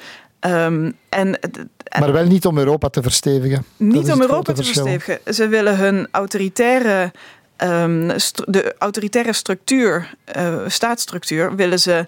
[0.46, 1.38] Um, en,
[1.98, 3.64] maar wel niet om Europa te verstevigen.
[3.76, 4.86] Niet om Europa te verschil.
[4.86, 5.34] verstevigen.
[5.34, 7.12] Ze willen hun autoritaire,
[7.64, 8.08] um,
[8.44, 12.06] de autoritaire structuur, uh, staatsstructuur, willen ze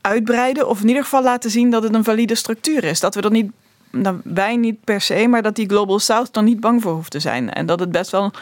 [0.00, 3.00] uitbreiden of in ieder geval laten zien dat het een valide structuur is.
[3.00, 3.50] Dat we er niet,
[3.90, 7.10] nou, wij niet per se, maar dat die Global South er niet bang voor hoeft
[7.10, 7.52] te zijn.
[7.52, 8.32] En dat het best wel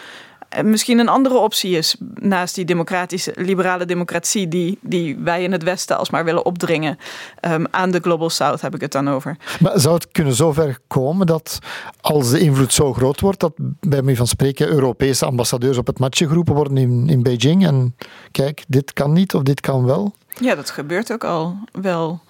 [0.62, 5.62] misschien een andere optie is naast die democratische, liberale democratie die, die wij in het
[5.62, 6.98] Westen alsmaar willen opdringen
[7.40, 9.36] um, aan de Global South, heb ik het dan over.
[9.60, 11.58] Maar zou het kunnen zover komen dat
[12.00, 15.98] als de invloed zo groot wordt, dat bij mij van spreken Europese ambassadeurs op het
[15.98, 17.96] matje geroepen worden in, in Beijing en
[18.30, 20.14] kijk, dit kan niet of dit kan wel?
[20.40, 22.20] Ja, dat gebeurt ook al wel.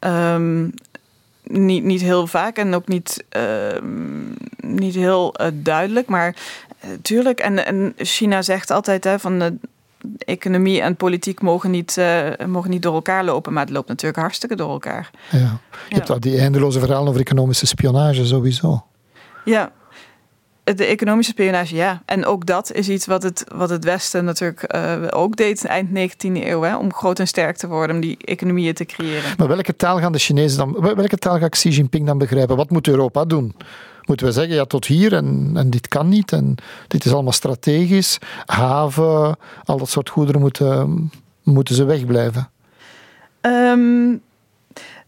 [0.00, 0.74] Um,
[1.42, 3.80] niet, niet heel vaak en ook niet, uh,
[4.56, 6.08] niet heel uh, duidelijk.
[6.08, 6.36] Maar
[7.02, 9.54] tuurlijk, en, en China zegt altijd hè, van de
[10.18, 12.00] economie en politiek mogen niet,
[12.46, 13.52] mogen niet door elkaar lopen.
[13.52, 15.10] Maar het loopt natuurlijk hartstikke door elkaar.
[15.30, 15.38] Ja.
[15.38, 15.46] Je
[15.88, 15.96] ja.
[15.96, 18.84] hebt al die eindeloze verhalen over economische spionage sowieso.
[19.44, 19.72] Ja,
[20.64, 22.02] de economische spionage, ja.
[22.04, 25.88] En ook dat is iets wat het, wat het Westen natuurlijk uh, ook deed eind
[25.88, 29.32] 19e eeuw, hè, om groot en sterk te worden, om die economieën te creëren.
[29.36, 32.56] Maar welke taal gaan de Chinezen dan, welke taal gaat Xi Jinping dan begrijpen?
[32.56, 33.54] Wat moet Europa doen?
[34.06, 36.54] Moeten we zeggen, ja, tot hier en, en dit kan niet en
[36.88, 41.10] dit is allemaal strategisch, haven, al dat soort goederen moeten,
[41.42, 42.50] moeten ze wegblijven?
[43.40, 44.22] Um,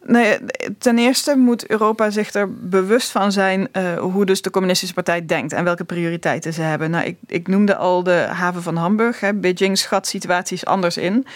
[0.06, 0.38] Nee,
[0.78, 5.26] ten eerste moet Europa zich er bewust van zijn uh, hoe dus de communistische partij
[5.26, 6.90] denkt en welke prioriteiten ze hebben.
[6.90, 9.20] Nou, ik, ik noemde al de haven van Hamburg.
[9.20, 9.34] Hè.
[9.34, 11.26] Beijing schat situaties anders in.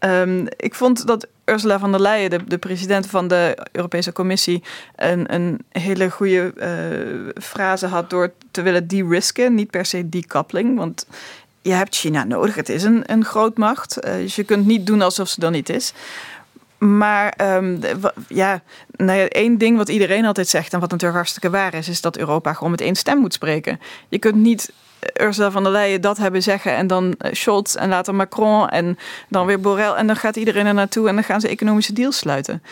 [0.00, 4.62] Um, ik vond dat Ursula von der Leyen, de, de, president van de Europese Commissie,
[4.96, 10.78] een, een hele goede uh, frase had door te willen de-risken, niet per se decoupling.
[10.78, 11.06] Want
[11.62, 14.06] je hebt China nodig, het is een, een grootmacht.
[14.06, 15.92] Uh, dus je kunt niet doen alsof ze er niet is.
[16.78, 17.80] Maar um,
[18.28, 18.62] ja,
[18.96, 22.00] nou ja, één ding wat iedereen altijd zegt en wat natuurlijk hartstikke waar is, is
[22.00, 23.80] dat Europa gewoon met één stem moet spreken.
[24.08, 24.72] Je kunt niet
[25.20, 28.98] Ursula van der Leyen dat hebben zeggen en dan eh, Scholz en later Macron en
[29.28, 32.16] dan weer Borrell en dan gaat iedereen er naartoe en dan gaan ze economische deals
[32.16, 32.62] sluiten.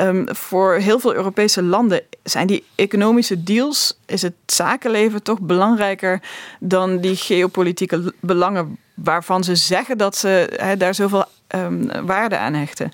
[0.00, 6.22] Um, voor heel veel Europese landen zijn die economische deals, is het zakenleven toch belangrijker
[6.60, 11.24] dan die geopolitieke belangen waarvan ze zeggen dat ze daar zoveel
[11.54, 12.92] um, waarde aan hechten.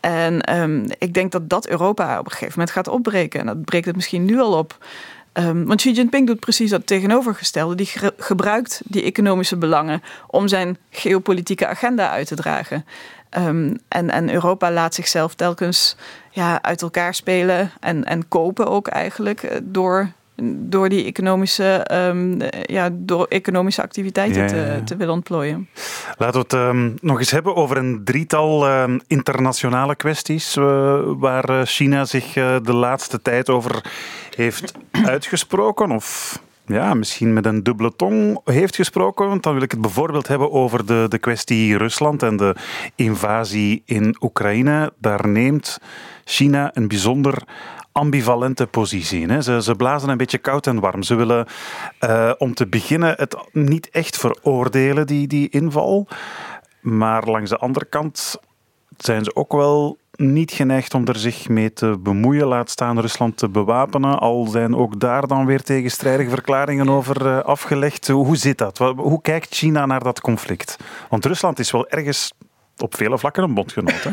[0.00, 3.40] En um, ik denk dat dat Europa op een gegeven moment gaat opbreken.
[3.40, 4.78] En dat breekt het misschien nu al op.
[5.32, 7.74] Um, want Xi Jinping doet precies dat tegenovergestelde.
[7.74, 12.84] Die ge gebruikt die economische belangen om zijn geopolitieke agenda uit te dragen.
[13.38, 15.96] Um, en, en Europa laat zichzelf telkens
[16.30, 22.38] ja, uit elkaar spelen en, en kopen ook eigenlijk eh, door door die economische, um,
[22.66, 24.76] ja, door economische activiteiten ja, ja, ja.
[24.76, 25.68] Te, te, willen ontplooien.
[26.16, 31.66] Laten we het um, nog eens hebben over een drietal um, internationale kwesties uh, waar
[31.66, 33.84] China zich uh, de laatste tijd over
[34.36, 34.72] heeft
[35.04, 36.38] uitgesproken of
[36.72, 39.28] ja, misschien met een dubbele tong heeft gesproken.
[39.28, 42.54] Want dan wil ik het bijvoorbeeld hebben over de, de kwestie Rusland en de
[42.94, 44.92] invasie in Oekraïne.
[44.98, 45.78] Daar neemt
[46.24, 47.42] China een bijzonder
[47.92, 49.26] ambivalente positie.
[49.26, 49.42] Hè.
[49.42, 51.02] Ze, ze, blazen een beetje koud en warm.
[51.02, 51.46] Ze willen
[52.00, 56.08] uh, om te beginnen het niet echt veroordelen, die, die inval.
[56.80, 58.36] Maar langs de andere kant
[58.96, 63.36] zijn ze ook wel niet geneigd om er zich mee te bemoeien, laat staan Rusland
[63.36, 64.18] te bewapenen.
[64.18, 68.08] Al zijn ook daar dan weer tegenstrijdige verklaringen over uh, afgelegd.
[68.08, 68.78] Hoe zit dat?
[68.78, 70.76] Hoe kijkt China naar dat conflict?
[71.08, 72.32] Want Rusland is wel ergens
[72.76, 74.02] op vele vlakken een bondgenoot.
[74.02, 74.10] Hè?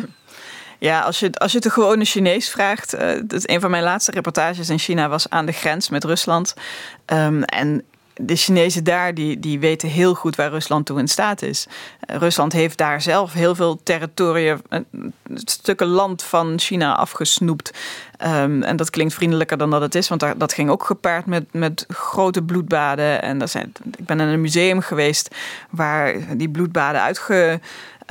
[0.80, 2.96] Ja, als je, als je de gewone Chinees vraagt.
[2.96, 6.54] Uh, dat een van mijn laatste reportages in China was aan de grens met Rusland.
[7.06, 7.84] Um, en
[8.20, 11.68] de Chinezen daar die, die weten heel goed waar Rusland toe in staat is.
[12.10, 14.80] Uh, Rusland heeft daar zelf heel veel territorium, uh,
[15.34, 17.72] stukken land van China afgesnoept.
[18.26, 21.26] Um, en dat klinkt vriendelijker dan dat het is, want daar, dat ging ook gepaard
[21.26, 23.22] met, met grote bloedbaden.
[23.22, 25.36] En dat zijn, ik ben in een museum geweest
[25.70, 27.60] waar die bloedbaden uitge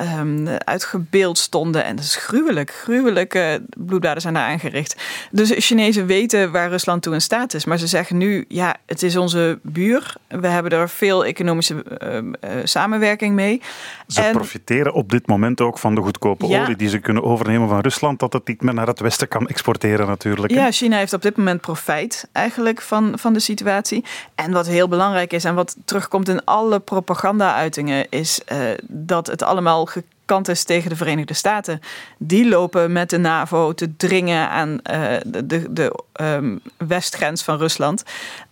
[0.00, 1.85] um, uitgebeeld stonden.
[1.85, 2.70] En dat is gruwelijk.
[2.70, 4.96] Gruwelijke bloedbaden zijn daar aangericht.
[5.30, 7.64] Dus Chinezen weten waar Rusland toe in staat is.
[7.64, 10.14] Maar ze zeggen nu, ja, het is onze buur.
[10.28, 13.62] We hebben er veel economische uh, uh, samenwerking mee.
[14.06, 17.22] Ze en, profiteren op dit moment ook van de goedkope ja, olie die ze kunnen
[17.22, 18.18] overnemen van Rusland.
[18.18, 20.52] Dat het niet meer naar het westen kan exporteren natuurlijk.
[20.52, 24.04] Ja, China heeft op dit moment profijt eigenlijk van, van de situatie.
[24.35, 28.06] En wat heel belangrijk is en wat terugkomt in alle propaganda-uitingen...
[28.11, 31.81] is uh, dat het allemaal gekant is tegen de Verenigde Staten.
[32.18, 37.59] Die lopen met de NAVO te dringen aan uh, de, de, de um, westgrens van
[37.59, 38.03] Rusland.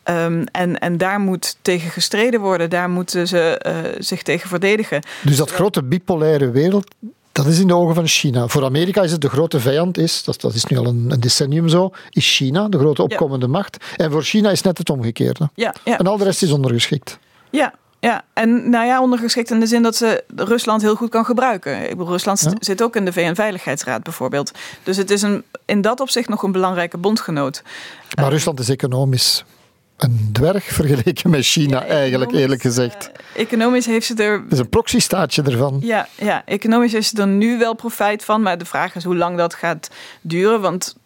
[0.04, 2.70] Um, en, en daar moet tegen gestreden worden.
[2.70, 5.02] Daar moeten ze uh, zich tegen verdedigen.
[5.22, 6.94] Dus dat grote bipolaire wereld,
[7.32, 8.48] dat is in de ogen van China.
[8.48, 11.20] Voor Amerika is het de grote vijand, is, dat, dat is nu al een, een
[11.20, 13.52] decennium zo, is China, de grote opkomende ja.
[13.52, 13.84] macht.
[13.96, 15.50] En voor China is net het omgekeerde.
[15.54, 15.98] Ja, ja.
[15.98, 17.18] En al de rest is ondergeschikt.
[17.50, 21.24] Ja, ja, en nou ja, ondergeschikt in de zin dat ze Rusland heel goed kan
[21.24, 21.82] gebruiken.
[21.82, 22.52] Ik bedoel, Rusland Ja.
[22.58, 24.50] zit ook in de VN-veiligheidsraad bijvoorbeeld.
[24.82, 27.62] Dus het is een, in dat opzicht nog een belangrijke bondgenoot.
[28.20, 29.44] Maar Rusland is economisch
[29.96, 33.10] een dwerg vergeleken met China, eigenlijk, eerlijk gezegd.
[33.34, 35.78] eh, economisch heeft ze er Het is een proxystaatje ervan.
[35.82, 39.36] Ja, ja, economisch is er nu wel profijt van, maar de vraag is hoe lang
[39.36, 39.90] dat gaat
[40.20, 40.60] duren.
[40.60, 40.96] Want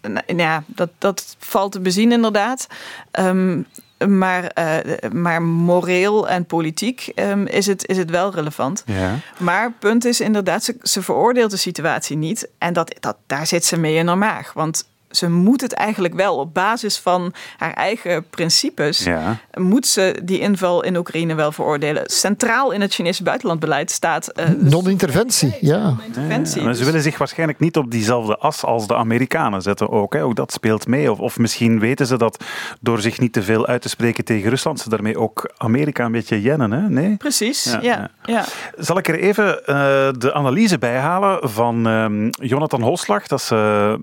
[0.00, 2.66] eh, nou ja, dat, dat valt te bezien inderdaad.
[3.10, 3.60] Ehm,
[4.08, 8.82] maar, eh, maar moreel en politiek ehm, is, het, is het wel relevant.
[8.86, 9.18] Ja.
[9.38, 12.48] Maar punt is inderdaad, ze, ze veroordeelt de situatie niet.
[12.58, 14.52] En dat, dat, daar zit ze mee in haar maag.
[14.52, 19.36] Want ze moet het eigenlijk wel op basis van haar eigen principes Ja.
[19.54, 22.02] moet ze die inval in Oekraïne wel veroordelen.
[22.06, 25.94] Centraal in het Chinese buitenlandbeleid staat eh, Non-interventie, ja.
[26.06, 26.58] interventie.
[26.58, 29.90] Ja, maar ze Dus- willen zich waarschijnlijk niet op diezelfde as als de Amerikanen zetten
[29.90, 30.12] ook.
[30.14, 30.24] Hè.
[30.24, 31.10] Ook dat speelt mee.
[31.10, 32.44] Of, of misschien weten ze dat
[32.80, 36.12] door zich niet te veel uit te spreken tegen Rusland, ze daarmee ook Amerika een
[36.12, 36.70] beetje jennen.
[36.72, 36.88] Hè?
[36.88, 37.16] Nee?
[37.16, 38.10] Precies, Ja, ja.
[38.24, 38.44] ja,
[38.76, 39.74] Zal ik er even eh,
[40.18, 43.26] de analyse bij halen van ehm, Jonathan Holslag.
[43.26, 43.94] Dat is eh,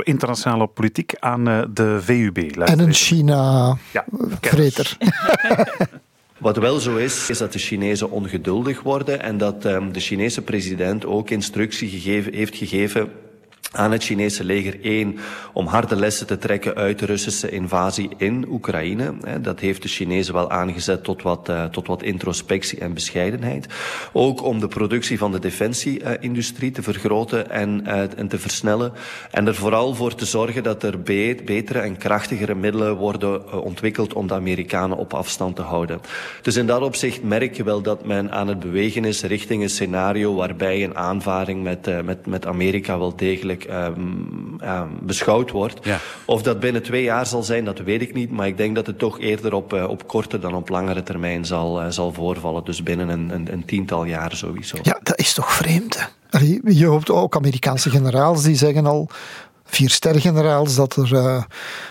[0.00, 2.36] internationale politiek aan eh, de VUB.
[2.36, 2.94] Luister En een even.
[2.94, 4.96] China-vreter.
[4.98, 5.66] Ja,
[6.38, 10.42] Wat wel zo is, is dat de Chinezen ongeduldig worden en dat um, de Chinese
[10.42, 13.12] president ook instructie gegeven, heeft gegeven
[13.72, 15.18] aan het Chinese leger één
[15.52, 19.14] om harde lessen te trekken uit de Russische invasie in Oekraïne.
[19.40, 23.66] Dat heeft de Chinezen wel aangezet tot wat, uh, tot wat introspectie en bescheidenheid.
[24.12, 28.92] Ook om de productie van de defensieindustrie te vergroten en, uh, en te versnellen.
[29.30, 33.64] En er vooral voor te zorgen dat er be betere en krachtigere middelen worden uh,
[33.64, 36.00] ontwikkeld om de Amerikanen op afstand te houden.
[36.42, 39.70] Dus in dat opzicht merk je wel dat men aan het bewegen is richting een
[39.70, 45.84] scenario waarbij een aanvaring met, met, met Amerika wel degelijk Um, um, beschouwd wordt.
[45.84, 45.98] Ja.
[46.24, 48.30] Of dat binnen twee jaar zal zijn, dat weet ik niet.
[48.30, 51.44] Maar ik denk dat het toch eerder op, uh, op korte dan op langere termijn
[51.44, 52.64] zal, uh, zal voorvallen.
[52.64, 54.78] Dus binnen een, een, een, tiental jaar sowieso.
[54.82, 55.98] Ja, dat is toch vreemd.
[55.98, 56.04] Hè?
[56.30, 59.08] Allee, je hoopt ook Amerikaanse generaals die zeggen al.
[59.64, 61.42] Vier stergeneraals dat er uh,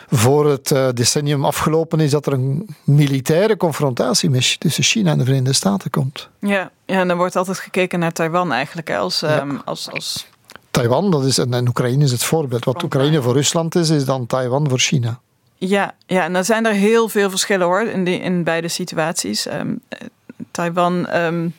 [0.10, 5.18] voor het uh, decennium afgelopen is dat er een militaire confrontatie met, tussen China en
[5.18, 6.30] de Verenigde Staten komt.
[6.40, 9.42] Ja, ja en dan wordt altijd gekeken naar Taiwan eigenlijk hè, als, Ja.
[9.42, 10.28] um, als, als
[10.72, 12.66] Taiwan, dat is, en, en Oekraïne is het voorbeeld.
[12.66, 15.20] Wat Oekraïne voor Rusland is, is dan Taiwan voor China.
[15.58, 19.48] Ja, ja, en dan zijn er heel veel verschillen hoor in, die, in beide situaties.
[19.48, 19.82] Um,
[20.52, 21.56] Taiwan, um,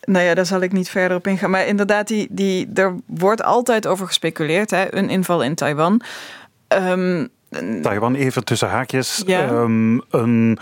[0.00, 1.50] nou ja, daar zal ik niet verder op ingaan.
[1.50, 6.00] Maar inderdaad, die, die, er wordt altijd over gespeculeerd, hè, een inval in Taiwan.
[6.68, 7.28] Um,
[7.82, 9.22] Taiwan even tussen haakjes.
[9.26, 9.48] Ja.
[10.10, 10.58] een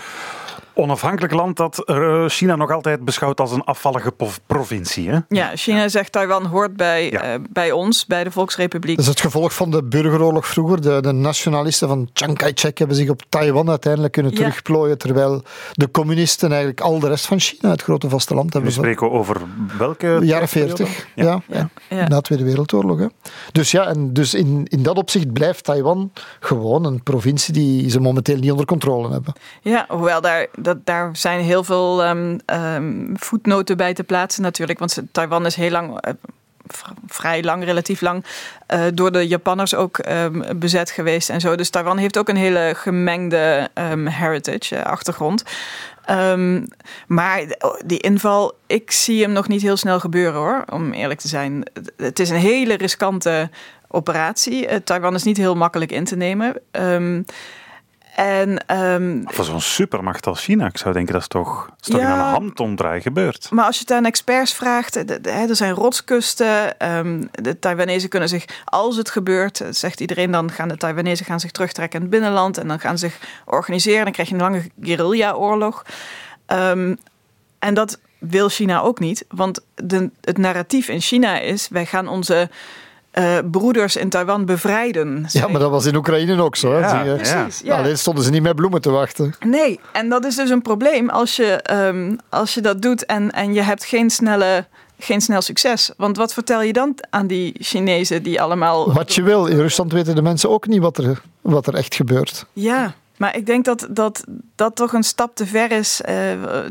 [0.75, 4.13] onafhankelijk land dat uh, China nog altijd beschouwt als een afvallige
[4.47, 5.11] provincie.
[5.11, 5.19] Hè?
[5.29, 7.35] Ja, China zegt Taiwan hoort bij, Ja.
[7.35, 8.97] uh, bij ons, bij de Volksrepubliek.
[8.97, 10.81] Dat is het gevolg van de burgeroorlog vroeger.
[10.83, 14.39] De, de nationalisten van Chiang Kai-shek hebben zich op Taiwan uiteindelijk kunnen Ja.
[14.39, 18.73] terugplooien, terwijl de communisten eigenlijk al de rest van China, het grote vasteland, We hebben
[18.73, 19.41] spreken over
[19.79, 20.17] welke...
[20.21, 21.69] de jaren 40, ja, ja, Ja.
[21.89, 22.09] Ja.
[22.09, 22.99] na de Tweede Wereldoorlog.
[22.99, 23.07] Hè.
[23.53, 28.01] Dus ja, en dus in, in dat opzicht blijft Taiwan gewoon een provincie die ze
[28.01, 29.33] momenteel niet onder controle hebben.
[29.63, 34.79] Ja, hoewel daar, dat, daar zijn heel veel um, um, voetnoten bij te plaatsen natuurlijk.
[34.79, 36.01] Want Taiwan is heel lang,
[36.67, 38.25] v- vrij lang, relatief lang,
[38.75, 41.57] uh, door de Japanners ook um, bezet geweest en zo.
[41.57, 43.69] Dus Taiwan heeft ook een hele gemengde
[44.05, 45.43] heritage, uh, achtergrond.
[47.07, 47.43] Maar
[47.85, 51.65] die inval, ik zie hem nog niet heel snel gebeuren hoor, om eerlijk te zijn.
[51.97, 53.51] Het is een hele riskante
[53.89, 54.83] operatie.
[54.83, 56.55] Taiwan is niet heel makkelijk in te nemen.
[58.17, 61.89] En, um, Voor zo'n supermacht als China, ik zou denken dat is toch, dat is
[61.89, 62.37] toch Ja.
[62.37, 63.51] in een gebeurd.
[63.51, 66.87] maar als je het aan experts vraagt, de, de, hè, er zijn rotskusten.
[66.97, 71.41] Um, de Taiwanese kunnen zich, als het gebeurt, zegt iedereen, dan gaan de Taiwanese gaan
[71.41, 74.05] zich terugtrekken in het binnenland en dan gaan ze zich organiseren.
[74.05, 75.83] Dan krijg je een lange guerrilla-oorlog.
[76.47, 76.99] Um,
[77.59, 82.09] en dat wil China ook niet, want de, het narratief in China is: wij gaan
[82.09, 82.51] onze
[83.19, 85.25] uh, broeders in Taiwan bevrijden.
[85.29, 86.73] Ja, maar dat was in Oekraïne ook zo.
[86.73, 86.79] Hè.
[86.79, 87.15] Ja.
[87.15, 87.77] Precies, ja.
[87.77, 89.35] Alleen stonden ze niet met bloemen te wachten.
[89.47, 93.31] Nee, en dat is dus een probleem als je, um, als je dat doet en,
[93.31, 94.67] en je hebt geen snelle
[94.99, 95.91] geen snel succes.
[95.97, 98.93] Want wat vertel je dan aan die Chinezen die allemaal...
[98.93, 99.47] Wat je wil.
[99.47, 102.47] In Rusland weten de mensen ook niet wat er, wat er echt gebeurt.
[102.53, 106.17] Ja, maar ik denk dat dat, dat toch een stap te ver is uh,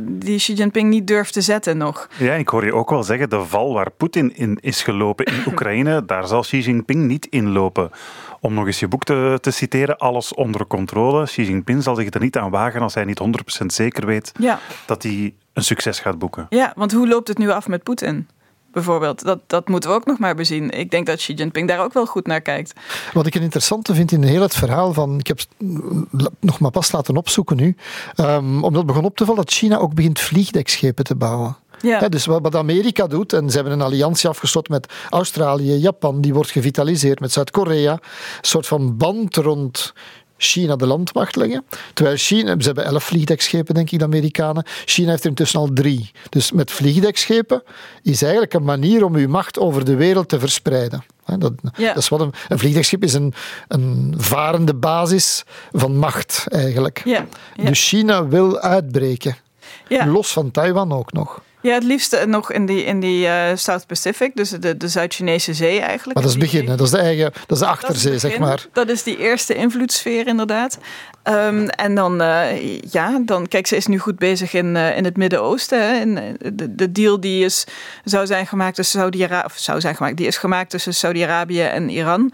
[0.02, 2.10] die Xi Jinping niet durft te zetten nog.
[2.18, 5.44] Ja, ik hoor je ook wel zeggen, de val waar Poetin in is gelopen in
[5.48, 7.92] Oekraïne, daar zal Xi Jinping niet inlopen.
[8.40, 11.26] Om nog eens je boek te, te citeren, alles onder controle.
[11.26, 13.22] Xi Jinping zal zich er niet aan wagen als hij niet
[13.64, 14.60] 100% zeker weet ja.
[14.86, 16.46] dat hij een succes gaat boeken.
[16.50, 18.28] Ja, want hoe loopt het nu af met Poetin?
[18.72, 19.24] Bijvoorbeeld.
[19.24, 20.70] Dat, dat moeten we ook nog maar bezien.
[20.70, 22.74] Ik denk dat Xi Jinping daar ook wel goed naar kijkt.
[23.14, 25.20] Wat ik een interessante vind in heel het verhaal van...
[25.20, 27.76] Ik heb het nog maar pas laten opzoeken nu.
[28.16, 31.58] Um, omdat het begon op te vallen dat China ook begint vliegdekschepen te bouwen.
[31.82, 32.10] Ja.
[32.10, 36.52] dus wat Amerika doet, en ze hebben een alliantie afgesloten met Australië, Japan, die wordt
[36.52, 37.92] gevitaliseerd met Zuid-Korea.
[37.92, 38.00] Een
[38.42, 39.94] soort van band rond
[40.44, 41.66] China de landmacht leggen.
[41.94, 44.66] Terwijl China, ze hebben elf vliegdekschepen, denk ik, de Amerikanen.
[44.86, 46.12] China heeft er intussen al drie.
[46.30, 47.64] Dus met vliegdekschepen
[48.04, 51.04] is eigenlijk een manier om uw macht over de wereld te verspreiden.
[51.26, 53.34] Dat, dat is wat een, een vliegdekschip is een,
[53.68, 57.02] een varende basis van macht, eigenlijk.
[57.06, 57.26] Ja.
[57.56, 59.36] Dus China wil uitbreken.
[59.88, 61.42] Los van Taiwan ook nog.
[61.62, 65.54] Ja, het liefst nog in die, in die uh, South Pacific, dus de, de Zuid-Chinese
[65.54, 66.14] zee eigenlijk.
[66.14, 68.66] Maar dat is het begin, dat is de eigen, dat is de achterzee, zeg maar.
[68.74, 70.78] Dat is die eerste invloedssfeer inderdaad.
[71.24, 75.06] Um, en dan, uh, ja, dan, kijk, ze is nu goed bezig in, uh, in
[75.06, 76.38] het Midden-Oosten.
[76.54, 77.66] De, de deal die is,
[78.04, 81.90] zou zijn gemaakt tussen Saudi-Arabië, of zou zijn gemaakt, die is gemaakt tussen Saudi-Arabië en
[81.90, 82.34] Iran.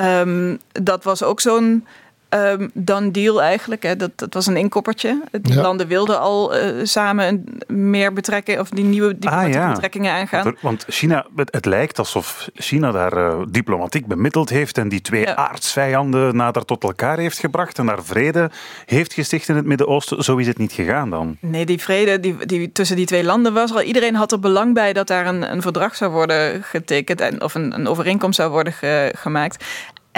[0.00, 1.86] Um, dat was ook zo'n
[2.30, 3.82] um, dan deal eigenlijk.
[3.82, 3.96] Hè.
[3.96, 5.22] Dat, dat was een inkoppertje.
[5.40, 10.12] Die landen wilden al uh, samen meer betrekken of die nieuwe ah, diplomatieke ah, betrekkingen
[10.12, 10.56] aangaan.
[10.60, 15.20] Want China, het, het, lijkt alsof China daar uh, diplomatiek bemiddeld heeft en die twee
[15.20, 15.36] ja.
[15.36, 18.50] aardsvijanden nader tot elkaar heeft gebracht en daar vrede
[18.86, 20.24] heeft gesticht in het Midden-Oosten.
[20.24, 21.36] Zo is het niet gegaan dan.
[21.40, 23.82] Nee, die vrede die, die tussen die twee landen was al.
[23.82, 27.54] Iedereen had er belang bij dat daar een, een verdrag zou worden getekend en, of
[27.54, 29.64] een, een overeenkomst zou worden ge, gemaakt.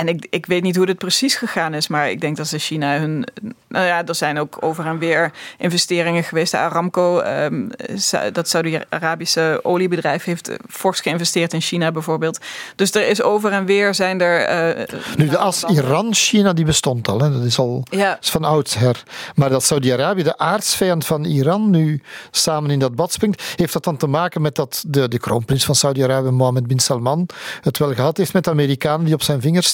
[0.01, 2.59] En ik, ik weet niet hoe het precies gegaan is, maar ik denk dat ze
[2.59, 3.27] China hun.
[3.69, 6.51] Nou ja, er zijn ook over en weer investeringen geweest.
[6.51, 7.71] De Aramco, um,
[8.33, 12.39] dat Saudi-Arabische oliebedrijf, heeft fors geïnvesteerd in China bijvoorbeeld.
[12.77, 14.79] Dus er is over en weer zijn er.
[14.79, 17.33] Uh, nu, de as Iran-China die bestond al, hè?
[17.33, 18.19] dat is al ja.
[18.21, 19.03] is van oudsher.
[19.35, 23.85] Maar dat Saudi-Arabië, de aardsvijand van Iran, nu samen in dat bad springt, heeft dat
[23.85, 27.27] dan te maken met dat de, de kroonprins van Saudi-Arabië, Mohammed bin Salman,
[27.61, 29.69] het wel gehad heeft met de Amerikanen die op zijn vingers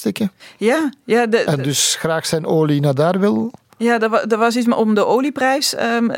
[0.57, 0.91] Ja.
[1.03, 3.51] ja de, en dus graag zijn olie naar daar wil?
[3.77, 5.75] Ja, er, was iets om de olieprijs.
[5.79, 6.11] Um,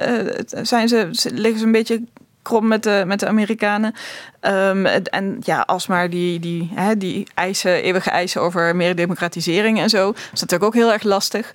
[0.61, 2.01] zijn ze, liggen ze een beetje
[2.49, 3.93] krom met de, met de Amerikanen.
[4.41, 9.89] Um, en ja, alsmaar die, die, hè, die eisen, eeuwige eisen over meer democratisering en
[9.89, 11.53] zo, is natuurlijk ook heel erg lastig.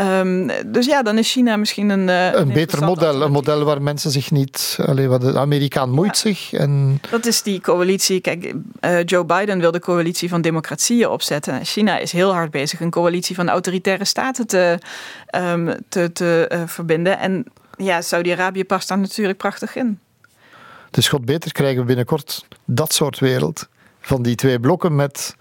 [0.00, 2.08] Um, dus ja, dan is China misschien een.
[2.08, 3.22] Uh, een, beter model.
[3.22, 4.78] Een model waar mensen zich niet.
[4.86, 6.52] Alleen wat de Amerikaan moeit zich.
[6.52, 7.00] En...
[7.10, 8.20] Dat is die coalitie.
[8.20, 11.64] Kijk, uh, Joe Biden wil de coalitie van democratieën opzetten.
[11.64, 14.78] China is heel hard bezig een coalitie van autoritaire staten te,
[15.36, 17.18] um, te, te uh, verbinden.
[17.18, 17.44] En
[17.76, 19.98] ja, Saudi-Arabië past daar natuurlijk prachtig in.
[20.96, 23.68] Dus God beter krijgen we binnenkort dat soort wereld.
[24.00, 25.36] Van die twee blokken met.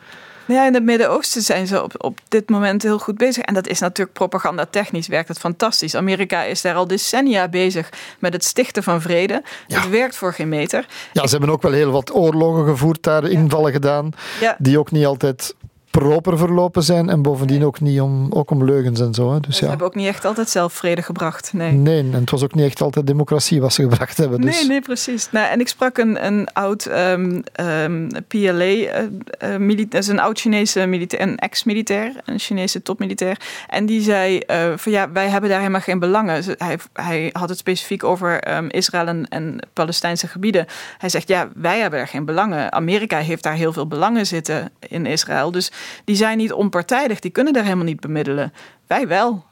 [0.46, 3.44] Ja, in het Midden-Oosten zijn ze op, op dit moment heel goed bezig.
[3.44, 5.96] En dat is natuurlijk propaganda-technisch werkt het fantastisch.
[5.96, 7.90] Amerika is daar al decennia bezig
[8.20, 9.44] met het stichten van vrede.
[9.68, 10.86] Het werkt voor geen meter.
[11.14, 14.12] Ja, ze hebben ook wel heel wat oorlogen gevoerd daar, invallen gedaan.
[14.40, 14.56] Ja.
[14.60, 15.56] Die ook niet altijd
[16.00, 19.34] proper verlopen zijn en bovendien ook niet om, ook om leugens en zo.
[19.34, 19.40] Hè.
[19.40, 19.68] Dus, ja.
[19.68, 21.54] hebben ook niet echt altijd zelf vrede gebracht.
[21.54, 21.72] Nee.
[21.72, 24.42] nee, en het was ook niet echt altijd democratie wat ze gebracht hebben.
[24.42, 24.60] Dus.
[24.60, 25.32] Nee, nee, precies.
[25.32, 30.40] Nou, en ik sprak een, een oud um, um, PLA, uh, uh, is een oud
[30.40, 33.38] Chinese militair, een ex-militair, een Chinese topmilitair.
[33.70, 36.44] En die zei uh, van ja, wij hebben daar helemaal geen belangen.
[36.58, 40.66] Hij, hij had het specifiek over um, Israël en, en Palestijnse gebieden.
[40.98, 42.72] Hij zegt ja, wij hebben daar geen belangen.
[42.72, 45.52] Amerika heeft daar heel veel belangen zitten in Israël.
[45.52, 45.72] Dus
[46.04, 48.54] die zijn niet onpartijdig, die kunnen daar helemaal niet bemiddelen.
[48.88, 49.44] Wij wel.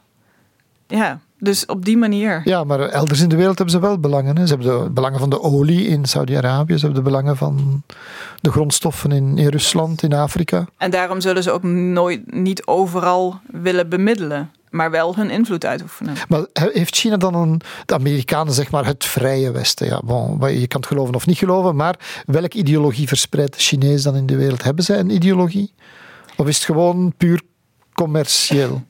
[0.86, 2.40] Ja, dus op die manier.
[2.44, 4.36] Ja, maar elders in de wereld hebben ze wel belangen.
[4.36, 4.46] Hè.
[4.46, 7.82] Ze hebben de belangen van de olie in Saudi-Arabië, ze hebben de belangen van
[8.40, 10.66] de grondstoffen in, in Rusland, in Afrika.
[10.76, 16.14] En daarom zullen ze ook nooit niet overal willen bemiddelen maar wel hun invloed uitoefenen.
[16.28, 19.86] Maar heeft China dan een, de Amerikanen zeg maar het vrije Westen?
[19.86, 24.02] Ja, bon, je kan het geloven of niet geloven, maar welke ideologie verspreidt de Chinees
[24.02, 24.62] dan in de wereld?
[24.62, 25.72] Hebben zij een ideologie?
[26.36, 27.40] Of is het gewoon puur
[27.92, 28.82] commercieel?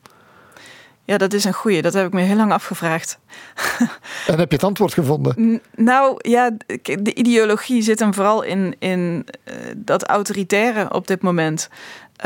[1.05, 1.83] Ja, dat is een goeie.
[1.83, 3.19] Dat heb ik me heel lang afgevraagd.
[4.27, 5.61] En heb je het antwoord gevonden?
[5.77, 6.51] nou ja,
[6.83, 11.69] de ideologie zit hem vooral in, in uh, dat autoritaire op dit moment.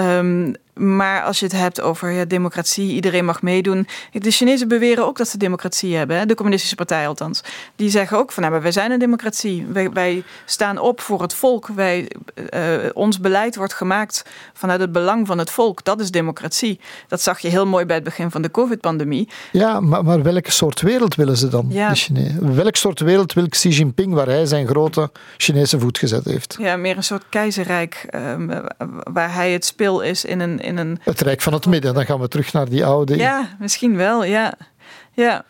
[0.00, 3.86] Um, maar als je het hebt over ja, democratie, iedereen mag meedoen.
[4.12, 6.26] De Chinezen beweren ook dat ze democratie hebben, hè?
[6.26, 7.40] de communistische partij althans.
[7.76, 9.66] Die zeggen ook van, nou, wij zijn een democratie.
[9.72, 11.66] Wij, wij staan op voor het volk.
[11.66, 12.10] Wij,
[12.54, 15.84] uh, ons beleid wordt gemaakt vanuit het belang van het volk.
[15.84, 16.80] Dat is democratie.
[17.08, 19.28] Dat zag je heel mooi bij het begin van de COVID-pandemie.
[19.52, 21.88] Ja, maar, maar welke soort wereld willen ze dan, ja.
[21.88, 22.54] de Chinezen?
[22.54, 26.56] Welk soort wereld wil Xi Jinping, waar hij zijn grote Chinese voet gezet heeft?
[26.60, 28.50] Ja, meer een soort keizerrijk, um,
[29.12, 30.98] waar hij het speel is in een in een...
[31.02, 33.16] Het Rijk van het Midden, dan gaan we terug naar die oude...
[33.16, 34.54] Ja, misschien wel, ja.
[35.12, 35.44] ja.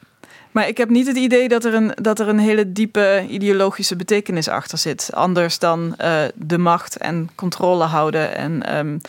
[0.58, 3.96] Maar ik heb niet het idee dat er een, dat er een hele diepe ideologische
[3.96, 5.10] betekenis achter zit.
[5.14, 8.34] Anders dan uh, de macht en controle houden.
[8.34, 9.00] En um,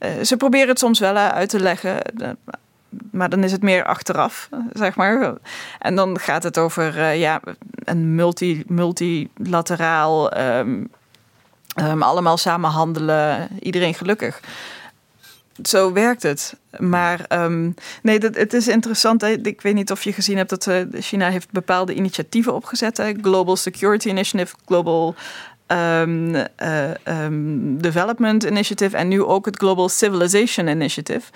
[0.00, 1.96] uh, ze proberen het soms wel uit te leggen.
[3.10, 5.34] Maar dan is het meer achteraf, zeg maar.
[5.78, 7.40] En dan gaat het over ja,
[7.84, 10.90] een multi, multilateraal, um,
[11.82, 14.40] um, allemaal samen handelen, iedereen gelukkig
[15.62, 16.54] zo werkt het.
[16.78, 19.20] Maar um, nee, dat, het is interessant.
[19.20, 19.28] Hè?
[19.28, 22.96] Ik weet niet of je gezien hebt dat uh, China heeft bepaalde initiatieven opgezet.
[22.96, 23.12] Hè?
[23.22, 25.14] Global Security Initiative, Global
[25.66, 26.44] um, uh,
[27.04, 31.30] um, Development Initiative en nu ook het Global Civilization Initiative.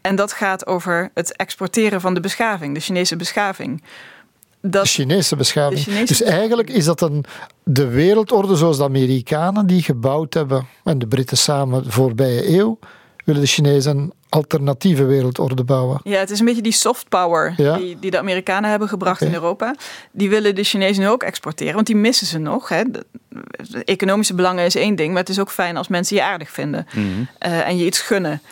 [0.00, 3.82] En dat gaat over het exporteren van de beschaving, de Chinese beschaving.
[4.60, 5.84] Dat, de Chinese beschaving.
[5.84, 7.24] De Chinese dus eigenlijk is dat een,
[7.64, 12.78] de wereldorde zoals de Amerikanen die gebouwd hebben en de Britten samen de voorbije eeuw
[13.26, 16.00] willen de Chinezen een alternatieve wereldorde bouwen.
[16.04, 17.76] Ja, het is een beetje die soft power ja.
[17.76, 19.28] die, die de Amerikanen hebben gebracht okay.
[19.28, 19.74] in Europa.
[20.12, 22.68] Die willen de Chinezen nu ook exporteren, want die missen ze nog.
[22.68, 22.82] Hè.
[22.90, 23.06] De,
[23.70, 26.50] de economische belangen is één ding, maar het is ook fijn als mensen je aardig
[26.50, 27.28] vinden mm -hmm.
[27.46, 28.42] uh, en je iets gunnen.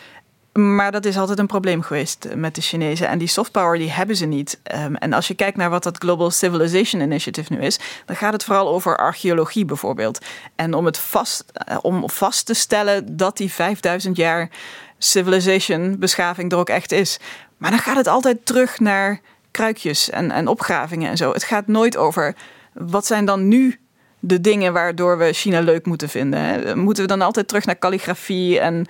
[0.59, 3.07] Maar dat is altijd een probleem geweest met de Chinezen.
[3.07, 4.59] En die soft power die hebben ze niet.
[4.75, 8.33] Um, en als je kijkt naar wat dat Global Civilization Initiative nu is, dan gaat
[8.33, 10.25] het vooral over archeologie bijvoorbeeld.
[10.55, 11.45] En om het vast,
[11.81, 14.49] om vast te stellen dat die 5000 jaar
[14.97, 17.19] civilization, beschaving er ook echt is.
[17.57, 19.19] Maar dan gaat het altijd terug naar
[19.51, 21.31] kruikjes en, en opgravingen en zo.
[21.31, 22.35] Het gaat nooit over
[22.73, 23.79] wat zijn dan nu
[24.19, 26.77] de dingen waardoor we China leuk moeten vinden.
[26.77, 28.85] Moeten we dan altijd terug naar calligrafie en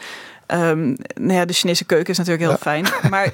[0.47, 2.57] Um, nou ja, de Chinese keuken is natuurlijk heel ja.
[2.57, 3.09] fijn.
[3.09, 3.33] Maar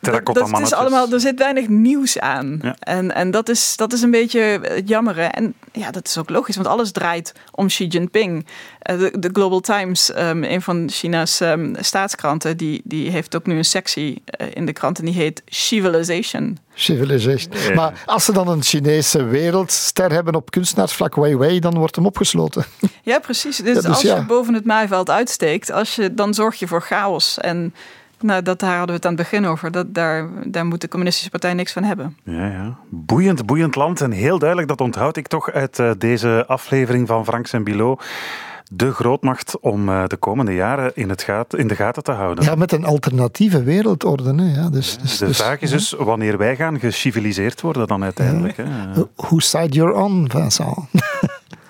[0.00, 2.58] dat, dat is allemaal, er zit weinig nieuws aan.
[2.62, 2.76] Ja.
[2.78, 5.22] En, en dat, is, dat is een beetje het jammere.
[5.22, 8.46] En ja, dat is ook logisch, want alles draait om Xi Jinping.
[8.90, 13.46] Uh, de, de, Global Times, um, een van China's um, staatskranten, die, die heeft ook
[13.46, 16.58] nu een sectie uh, in de krant en die heet Civilization.
[16.74, 17.52] Civilization.
[17.68, 17.74] Ja.
[17.74, 22.64] Maar als ze dan een Chinese wereldster hebben op kunstenaarsvlak Weiwei, dan wordt hem opgesloten.
[23.02, 23.56] Ja, precies.
[23.56, 24.16] Dus, ja, dus als ja.
[24.16, 27.38] je boven het maaiveld uitsteekt, als je, dan zorg je voor chaos.
[27.38, 27.74] En
[28.24, 29.70] nou, dat, daar hadden we het aan het begin over.
[29.70, 32.16] Dat, daar, daar moet de communistische partij niks van hebben.
[32.22, 32.76] Ja, ja.
[32.88, 34.00] Boeiend, boeiend land.
[34.00, 38.02] En heel duidelijk, dat onthoud ik toch uit uh, deze aflevering van Franks en Bilot
[38.70, 42.44] de grootmacht om uh, de komende jaren in, het gaat, in de gaten te houden.
[42.44, 44.34] Ja, met een alternatieve wereldorde.
[44.34, 44.60] Hè.
[44.60, 48.02] Ja, dus, ja, dus, de dus, vraag is dus wanneer wij gaan geciviliseerd worden dan
[48.02, 48.56] uiteindelijk.
[48.56, 48.64] Ja.
[48.66, 49.02] Hè.
[49.16, 50.78] Who side you're on, Vincent?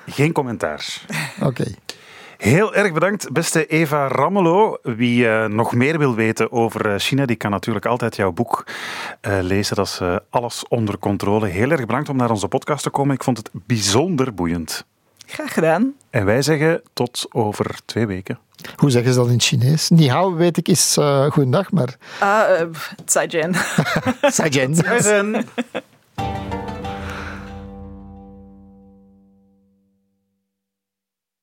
[0.07, 1.03] Geen commentaar.
[1.37, 1.47] Oké.
[1.47, 1.75] Okay.
[2.45, 4.79] Heel erg bedankt, beste Eva Rammelo.
[4.83, 8.65] Wie uh, nog meer wil weten over China, die kan natuurlijk altijd jouw boek
[9.23, 9.77] uh, lezen.
[9.77, 11.47] Dat is uh, Alles onder controle.
[11.47, 13.15] Heel erg bedankt om naar onze podcast te komen.
[13.15, 14.85] Ik vond het bijzonder boeiend.
[15.27, 15.93] Graag gedaan.
[16.11, 18.39] En wij zeggen tot over twee weken.
[18.77, 19.89] Hoe zeggen ze dat in Chinees?
[19.89, 21.97] Ni hao weet ik is uh, goedendag, maar...
[22.19, 22.67] Ah, uh,
[23.05, 23.55] zaijian.
[24.23, 24.75] zaijian.